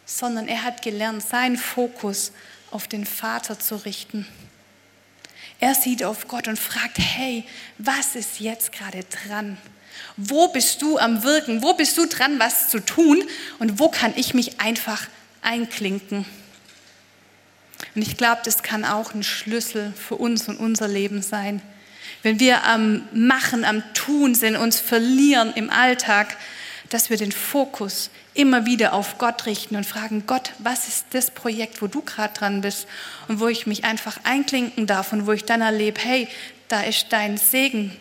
sondern 0.05 0.47
er 0.47 0.63
hat 0.63 0.81
gelernt, 0.81 1.21
seinen 1.21 1.57
Fokus 1.57 2.31
auf 2.71 2.87
den 2.87 3.05
Vater 3.05 3.59
zu 3.59 3.75
richten. 3.75 4.25
Er 5.59 5.75
sieht 5.75 6.03
auf 6.03 6.27
Gott 6.27 6.47
und 6.47 6.57
fragt, 6.57 6.97
hey, 6.97 7.43
was 7.77 8.15
ist 8.15 8.39
jetzt 8.39 8.71
gerade 8.71 9.03
dran? 9.03 9.57
Wo 10.17 10.47
bist 10.47 10.81
du 10.81 10.97
am 10.97 11.23
Wirken? 11.23 11.61
Wo 11.61 11.73
bist 11.73 11.97
du 11.97 12.07
dran, 12.07 12.39
was 12.39 12.69
zu 12.69 12.79
tun? 12.79 13.23
Und 13.59 13.77
wo 13.77 13.89
kann 13.89 14.13
ich 14.15 14.33
mich 14.33 14.59
einfach 14.59 15.07
einklinken? 15.41 16.25
Und 17.95 18.01
ich 18.01 18.17
glaube, 18.17 18.41
das 18.43 18.63
kann 18.63 18.85
auch 18.85 19.13
ein 19.13 19.23
Schlüssel 19.23 19.93
für 19.93 20.15
uns 20.15 20.47
und 20.47 20.57
unser 20.57 20.87
Leben 20.87 21.21
sein. 21.21 21.61
Wenn 22.23 22.39
wir 22.39 22.63
am 22.63 23.07
Machen, 23.13 23.65
am 23.65 23.83
Tun 23.93 24.35
sind, 24.35 24.55
uns 24.55 24.79
verlieren 24.79 25.53
im 25.55 25.69
Alltag, 25.69 26.37
dass 26.89 27.09
wir 27.09 27.17
den 27.17 27.31
Fokus 27.31 28.09
immer 28.33 28.65
wieder 28.65 28.93
auf 28.93 29.17
Gott 29.17 29.45
richten 29.45 29.75
und 29.75 29.85
fragen, 29.85 30.23
Gott, 30.27 30.51
was 30.59 30.87
ist 30.87 31.05
das 31.11 31.31
Projekt, 31.31 31.81
wo 31.81 31.87
du 31.87 32.01
gerade 32.01 32.33
dran 32.33 32.61
bist 32.61 32.87
und 33.27 33.39
wo 33.39 33.47
ich 33.47 33.65
mich 33.65 33.83
einfach 33.83 34.17
einklinken 34.23 34.87
darf 34.87 35.11
und 35.13 35.25
wo 35.25 35.31
ich 35.31 35.45
dann 35.45 35.61
erlebe, 35.61 35.99
hey, 36.01 36.27
da 36.67 36.81
ist 36.81 37.07
dein 37.09 37.37
Segen 37.37 37.95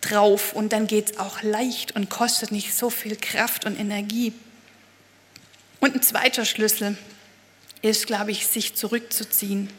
drauf 0.00 0.52
und 0.52 0.72
dann 0.72 0.86
geht 0.86 1.12
es 1.12 1.18
auch 1.18 1.42
leicht 1.42 1.94
und 1.94 2.08
kostet 2.08 2.52
nicht 2.52 2.74
so 2.74 2.90
viel 2.90 3.16
Kraft 3.16 3.64
und 3.64 3.78
Energie. 3.78 4.32
Und 5.80 5.94
ein 5.94 6.02
zweiter 6.02 6.44
Schlüssel 6.44 6.96
ist, 7.90 8.06
glaube 8.06 8.30
ich, 8.30 8.46
sich 8.46 8.74
zurückzuziehen. 8.74 9.70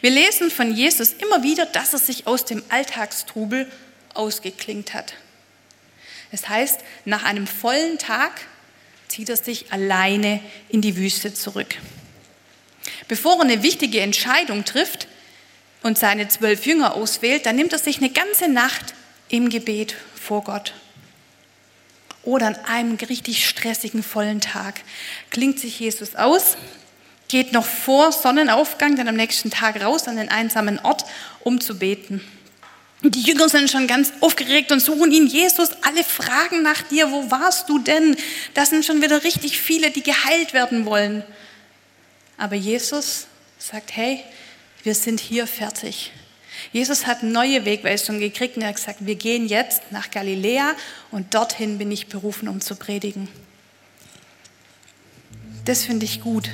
Wir 0.00 0.10
lesen 0.10 0.50
von 0.50 0.74
Jesus 0.74 1.12
immer 1.12 1.42
wieder, 1.42 1.66
dass 1.66 1.92
er 1.92 1.98
sich 1.98 2.26
aus 2.26 2.44
dem 2.44 2.62
Alltagstrubel 2.68 3.70
ausgeklingt 4.14 4.94
hat. 4.94 5.14
Das 6.30 6.48
heißt, 6.48 6.80
nach 7.04 7.24
einem 7.24 7.46
vollen 7.46 7.98
Tag 7.98 8.32
zieht 9.08 9.28
er 9.28 9.36
sich 9.36 9.72
alleine 9.72 10.40
in 10.68 10.80
die 10.80 10.96
Wüste 10.96 11.34
zurück. 11.34 11.76
Bevor 13.08 13.36
er 13.36 13.42
eine 13.42 13.62
wichtige 13.62 14.00
Entscheidung 14.00 14.64
trifft 14.64 15.06
und 15.82 15.98
seine 15.98 16.28
zwölf 16.28 16.64
Jünger 16.66 16.94
auswählt, 16.94 17.44
dann 17.46 17.56
nimmt 17.56 17.72
er 17.72 17.78
sich 17.78 17.98
eine 17.98 18.10
ganze 18.10 18.48
Nacht 18.48 18.94
im 19.28 19.50
Gebet 19.50 19.94
vor 20.14 20.44
Gott. 20.44 20.72
Oder 22.22 22.46
an 22.46 22.56
einem 22.64 22.94
richtig 22.96 23.48
stressigen, 23.48 24.02
vollen 24.02 24.40
Tag 24.40 24.80
klingt 25.30 25.58
sich 25.58 25.80
Jesus 25.80 26.14
aus, 26.14 26.56
geht 27.32 27.54
noch 27.54 27.64
vor 27.64 28.12
Sonnenaufgang 28.12 28.94
dann 28.94 29.08
am 29.08 29.16
nächsten 29.16 29.50
Tag 29.50 29.82
raus 29.82 30.06
an 30.06 30.16
den 30.16 30.28
einsamen 30.28 30.78
Ort, 30.80 31.06
um 31.40 31.62
zu 31.62 31.78
beten. 31.78 32.20
Die 33.02 33.22
Jünger 33.22 33.48
sind 33.48 33.70
schon 33.70 33.86
ganz 33.86 34.12
aufgeregt 34.20 34.70
und 34.70 34.80
suchen 34.80 35.10
ihn. 35.10 35.26
Jesus, 35.26 35.70
alle 35.80 36.04
fragen 36.04 36.62
nach 36.62 36.82
dir, 36.82 37.10
wo 37.10 37.30
warst 37.30 37.70
du 37.70 37.78
denn? 37.78 38.16
Das 38.52 38.68
sind 38.68 38.84
schon 38.84 39.00
wieder 39.00 39.24
richtig 39.24 39.58
viele, 39.58 39.90
die 39.90 40.02
geheilt 40.02 40.52
werden 40.52 40.84
wollen. 40.84 41.24
Aber 42.36 42.54
Jesus 42.54 43.26
sagt, 43.58 43.96
hey, 43.96 44.22
wir 44.82 44.94
sind 44.94 45.18
hier 45.18 45.46
fertig. 45.46 46.12
Jesus 46.70 47.06
hat 47.06 47.22
neue 47.22 47.64
Wegweisungen 47.64 48.20
gekriegt 48.20 48.56
und 48.56 48.62
er 48.62 48.68
hat 48.68 48.76
gesagt, 48.76 48.98
wir 49.06 49.14
gehen 49.14 49.48
jetzt 49.48 49.90
nach 49.90 50.10
Galiläa 50.10 50.74
und 51.10 51.32
dorthin 51.32 51.78
bin 51.78 51.90
ich 51.90 52.08
berufen, 52.08 52.46
um 52.46 52.60
zu 52.60 52.76
predigen. 52.76 53.26
Das 55.64 55.84
finde 55.84 56.04
ich 56.04 56.20
gut. 56.20 56.50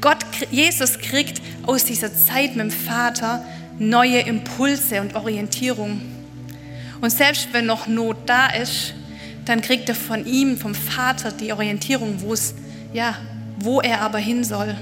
Gott, 0.00 0.24
Jesus 0.50 0.98
kriegt 0.98 1.42
aus 1.66 1.84
dieser 1.84 2.14
Zeit 2.14 2.56
mit 2.56 2.60
dem 2.66 2.70
Vater 2.70 3.44
neue 3.78 4.20
Impulse 4.20 5.00
und 5.00 5.16
Orientierung. 5.16 6.00
Und 7.00 7.10
selbst 7.10 7.48
wenn 7.52 7.66
noch 7.66 7.86
Not 7.86 8.16
da 8.26 8.46
ist, 8.46 8.94
dann 9.44 9.60
kriegt 9.60 9.88
er 9.88 9.94
von 9.94 10.24
ihm, 10.24 10.56
vom 10.56 10.74
Vater, 10.74 11.32
die 11.32 11.52
Orientierung, 11.52 12.20
wo 12.20 12.32
es, 12.32 12.54
ja, 12.92 13.16
wo 13.58 13.80
er 13.80 14.00
aber 14.00 14.18
hin 14.18 14.44
soll. 14.44 14.74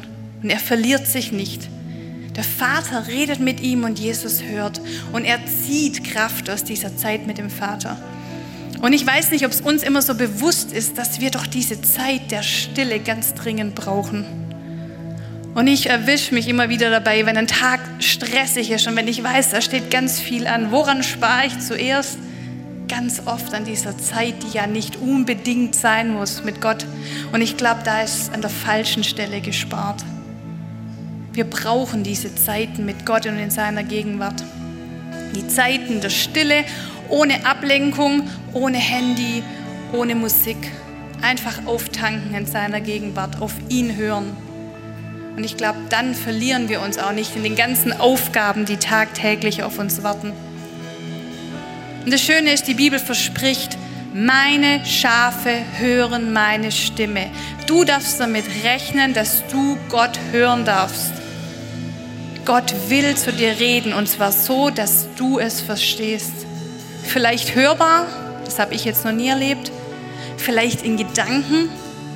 Und 0.42 0.50
er 0.50 0.58
verliert 0.58 1.06
sich 1.06 1.32
nicht. 1.32 1.68
Der 2.36 2.44
Vater 2.44 3.08
redet 3.08 3.40
mit 3.40 3.60
ihm 3.60 3.84
und 3.84 3.98
Jesus 3.98 4.42
hört. 4.42 4.80
Und 5.12 5.24
er 5.24 5.40
zieht 5.46 6.04
Kraft 6.04 6.48
aus 6.48 6.64
dieser 6.64 6.96
Zeit 6.96 7.26
mit 7.26 7.38
dem 7.38 7.50
Vater. 7.50 7.98
Und 8.82 8.92
ich 8.94 9.06
weiß 9.06 9.30
nicht, 9.30 9.46
ob 9.46 9.52
es 9.52 9.60
uns 9.60 9.84
immer 9.84 10.02
so 10.02 10.16
bewusst 10.16 10.72
ist, 10.72 10.98
dass 10.98 11.20
wir 11.20 11.30
doch 11.30 11.46
diese 11.46 11.80
Zeit 11.80 12.32
der 12.32 12.42
Stille 12.42 12.98
ganz 12.98 13.32
dringend 13.32 13.76
brauchen. 13.76 14.26
Und 15.54 15.68
ich 15.68 15.88
erwische 15.88 16.34
mich 16.34 16.48
immer 16.48 16.68
wieder 16.68 16.90
dabei, 16.90 17.24
wenn 17.24 17.36
ein 17.36 17.46
Tag 17.46 17.78
stressig 18.00 18.72
ist 18.72 18.88
und 18.88 18.96
wenn 18.96 19.06
ich 19.06 19.22
weiß, 19.22 19.50
da 19.50 19.60
steht 19.60 19.92
ganz 19.92 20.18
viel 20.18 20.48
an. 20.48 20.72
Woran 20.72 21.04
spare 21.04 21.46
ich 21.46 21.60
zuerst? 21.60 22.18
Ganz 22.88 23.22
oft 23.24 23.54
an 23.54 23.64
dieser 23.64 23.96
Zeit, 23.98 24.34
die 24.42 24.56
ja 24.56 24.66
nicht 24.66 24.96
unbedingt 24.96 25.76
sein 25.76 26.12
muss 26.12 26.42
mit 26.42 26.60
Gott. 26.60 26.84
Und 27.32 27.40
ich 27.40 27.56
glaube, 27.56 27.82
da 27.84 28.02
ist 28.02 28.34
an 28.34 28.40
der 28.40 28.50
falschen 28.50 29.04
Stelle 29.04 29.40
gespart. 29.40 30.02
Wir 31.32 31.44
brauchen 31.44 32.02
diese 32.02 32.34
Zeiten 32.34 32.84
mit 32.84 33.06
Gott 33.06 33.26
und 33.26 33.38
in 33.38 33.52
seiner 33.52 33.84
Gegenwart. 33.84 34.42
Die 35.36 35.46
Zeiten 35.46 36.00
der 36.00 36.10
Stille, 36.10 36.64
ohne 37.12 37.44
Ablenkung, 37.44 38.28
ohne 38.54 38.78
Handy, 38.78 39.42
ohne 39.92 40.14
Musik. 40.14 40.56
Einfach 41.20 41.66
auftanken 41.66 42.34
in 42.34 42.46
seiner 42.46 42.80
Gegenwart, 42.80 43.40
auf 43.40 43.52
ihn 43.68 43.96
hören. 43.96 44.36
Und 45.36 45.44
ich 45.44 45.56
glaube, 45.56 45.78
dann 45.88 46.14
verlieren 46.14 46.68
wir 46.68 46.80
uns 46.80 46.98
auch 46.98 47.12
nicht 47.12 47.36
in 47.36 47.42
den 47.42 47.54
ganzen 47.54 47.92
Aufgaben, 47.92 48.64
die 48.64 48.78
tagtäglich 48.78 49.62
auf 49.62 49.78
uns 49.78 50.02
warten. 50.02 50.32
Und 52.04 52.12
das 52.12 52.22
Schöne 52.22 52.52
ist, 52.52 52.66
die 52.66 52.74
Bibel 52.74 52.98
verspricht, 52.98 53.78
meine 54.14 54.84
Schafe 54.84 55.54
hören 55.78 56.32
meine 56.32 56.72
Stimme. 56.72 57.30
Du 57.66 57.84
darfst 57.84 58.20
damit 58.20 58.44
rechnen, 58.64 59.14
dass 59.14 59.46
du 59.48 59.78
Gott 59.88 60.18
hören 60.32 60.64
darfst. 60.64 61.12
Gott 62.44 62.74
will 62.88 63.14
zu 63.16 63.32
dir 63.32 63.60
reden 63.60 63.92
und 63.92 64.08
zwar 64.08 64.32
so, 64.32 64.70
dass 64.70 65.06
du 65.16 65.38
es 65.38 65.60
verstehst. 65.60 66.46
Vielleicht 67.12 67.54
hörbar, 67.54 68.06
das 68.46 68.58
habe 68.58 68.74
ich 68.74 68.86
jetzt 68.86 69.04
noch 69.04 69.12
nie 69.12 69.28
erlebt. 69.28 69.70
Vielleicht 70.38 70.80
in 70.80 70.96
Gedanken, 70.96 71.68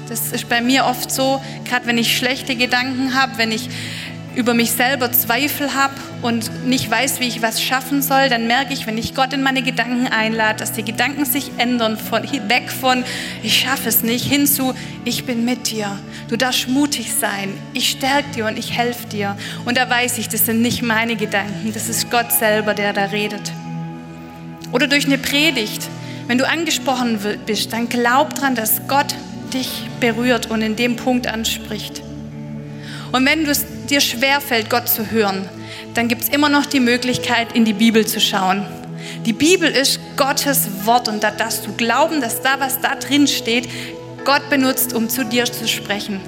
das 0.09 0.33
ist 0.33 0.49
bei 0.49 0.63
mir 0.63 0.87
oft 0.87 1.11
so, 1.11 1.43
gerade 1.69 1.85
wenn 1.85 1.99
ich 1.99 2.17
schlechte 2.17 2.57
Gedanken 2.57 3.15
habe, 3.15 3.37
wenn 3.37 3.53
ich 3.53 3.69
über 4.37 4.55
mich 4.55 4.73
selber 4.73 5.13
Zweifel 5.13 5.75
habe 5.75 5.93
und 6.23 6.65
nicht 6.65 6.91
weiß, 6.91 7.21
wie 7.21 7.27
ich 7.27 7.43
was 7.43 7.61
schaffen 7.61 8.01
soll, 8.01 8.31
dann 8.31 8.47
merke 8.47 8.73
ich, 8.73 8.87
wenn 8.87 8.97
ich 8.97 9.15
Gott 9.15 9.35
in 9.35 9.43
meine 9.43 9.61
Gedanken 9.61 10.07
einlade, 10.07 10.61
dass 10.61 10.73
die 10.73 10.83
Gedanken 10.83 11.27
sich 11.27 11.51
ändern, 11.59 11.99
von, 11.99 12.23
weg 12.49 12.73
von 12.73 13.05
ich 13.43 13.55
schaffe 13.55 13.91
es 13.91 14.03
nicht, 14.03 14.25
hin 14.25 14.47
zu 14.47 14.73
ich 15.05 15.27
bin 15.27 15.45
mit 15.45 15.71
dir. 15.71 15.99
Du 16.29 16.39
darfst 16.39 16.69
mutig 16.69 17.13
sein. 17.13 17.53
Ich 17.75 17.91
stärke 17.91 18.31
dir 18.35 18.47
und 18.47 18.59
ich 18.59 18.73
helfe 18.73 19.07
dir. 19.09 19.37
Und 19.67 19.77
da 19.77 19.91
weiß 19.91 20.17
ich, 20.17 20.31
das 20.31 20.47
sind 20.47 20.63
nicht 20.63 20.81
meine 20.81 21.17
Gedanken, 21.17 21.75
das 21.75 21.91
ist 21.91 22.11
Gott 22.11 22.33
selber, 22.33 22.73
der 22.73 22.95
da 22.95 23.05
redet. 23.05 23.53
Oder 24.73 24.87
durch 24.87 25.07
eine 25.07 25.19
Predigt. 25.19 25.89
Wenn 26.27 26.39
du 26.39 26.49
angesprochen 26.49 27.19
bist, 27.47 27.73
dann 27.73 27.89
glaub 27.89 28.35
dran, 28.35 28.55
dass 28.55 28.89
Gott 28.89 29.15
dich 29.53 29.85
berührt 30.01 30.51
und 30.51 30.63
in 30.63 30.77
dem 30.77 30.97
Punkt 30.97 31.27
anspricht. 31.27 32.03
Und 33.13 33.25
wenn 33.25 33.47
es 33.47 33.65
dir 33.89 34.01
schwerfällt, 34.01 34.69
Gott 34.69 34.89
zu 34.89 35.11
hören, 35.11 35.49
dann 35.95 36.09
gibt 36.09 36.23
es 36.23 36.29
immer 36.29 36.49
noch 36.49 36.67
die 36.67 36.81
Möglichkeit, 36.81 37.53
in 37.55 37.65
die 37.65 37.73
Bibel 37.73 38.07
zu 38.07 38.21
schauen. 38.21 38.67
Die 39.25 39.33
Bibel 39.33 39.71
ist 39.71 40.01
Gottes 40.17 40.69
Wort 40.85 41.09
und 41.09 41.23
da 41.23 41.31
darfst 41.31 41.67
du 41.67 41.73
glauben, 41.73 42.21
dass 42.21 42.43
da, 42.43 42.59
was 42.59 42.81
da 42.81 42.97
drin 42.97 43.27
steht, 43.27 43.69
Gott 44.25 44.51
benutzt, 44.51 44.93
um 44.93 45.09
zu 45.09 45.25
dir 45.25 45.45
zu 45.45 45.69
sprechen. 45.69 46.21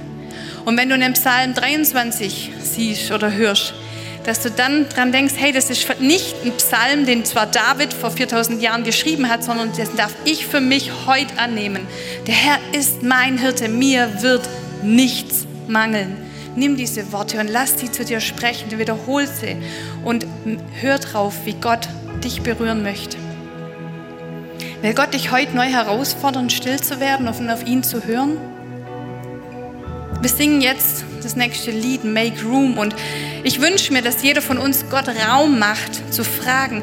Und 0.64 0.77
wenn 0.77 0.88
du 0.88 0.94
in 0.94 1.01
dem 1.01 1.14
Psalm 1.14 1.55
23 1.55 2.53
siehst 2.62 3.11
oder 3.11 3.33
hörst, 3.33 3.74
dass 4.29 4.41
du 4.41 4.51
dann 4.51 4.87
dran 4.91 5.11
denkst, 5.11 5.33
hey, 5.38 5.53
das 5.53 5.71
ist 5.71 5.88
nicht 6.01 6.37
ein 6.45 6.53
Psalm, 6.59 7.07
den 7.07 7.25
zwar 7.25 7.47
David 7.47 7.95
vor 7.95 8.11
4000 8.11 8.61
Jahren 8.61 8.85
geschrieben 8.85 9.31
hat, 9.31 9.43
sondern 9.43 9.73
den 9.73 9.88
darf 9.97 10.14
ich 10.27 10.47
für 10.47 10.61
mich 10.61 10.93
heute 11.07 11.38
annehmen. 11.38 11.87
Der 12.27 12.35
Herr 12.35 12.59
ist 12.79 13.03
mein 13.03 13.38
Hirte, 13.38 13.71
mir 13.71 14.21
wird 14.21 14.47
nichts 14.83 15.47
mangeln. 15.67 16.14
Nimm 16.57 16.77
diese 16.77 17.11
Worte 17.11 17.41
und 17.41 17.49
lass 17.49 17.79
sie 17.81 17.91
zu 17.91 18.05
dir 18.05 18.21
sprechen, 18.21 18.79
wiederhol 18.79 19.27
sie 19.27 19.57
und 20.05 20.27
hör 20.79 20.99
drauf, 20.99 21.33
wie 21.47 21.55
Gott 21.55 21.88
dich 22.23 22.43
berühren 22.43 22.83
möchte. 22.83 23.17
Will 24.83 24.93
Gott 24.93 25.14
dich 25.14 25.33
heute 25.33 25.57
neu 25.57 25.71
herausfordern, 25.71 26.51
still 26.51 26.79
zu 26.79 27.01
werden 27.01 27.29
und 27.29 27.49
auf 27.49 27.67
ihn 27.67 27.83
zu 27.83 28.05
hören? 28.05 28.37
Wir 30.21 30.29
singen 30.29 30.61
jetzt 30.61 31.05
das 31.24 31.37
nächste 31.37 31.70
Lied, 31.70 32.04
Make 32.04 32.42
Room. 32.42 32.78
Und 32.78 32.94
ich 33.42 33.61
wünsche 33.61 33.92
mir, 33.92 34.02
dass 34.02 34.22
jeder 34.22 34.42
von 34.42 34.59
uns 34.59 34.85
Gott 34.90 35.07
Raum 35.09 35.59
macht, 35.59 36.12
zu 36.12 36.24
fragen, 36.24 36.83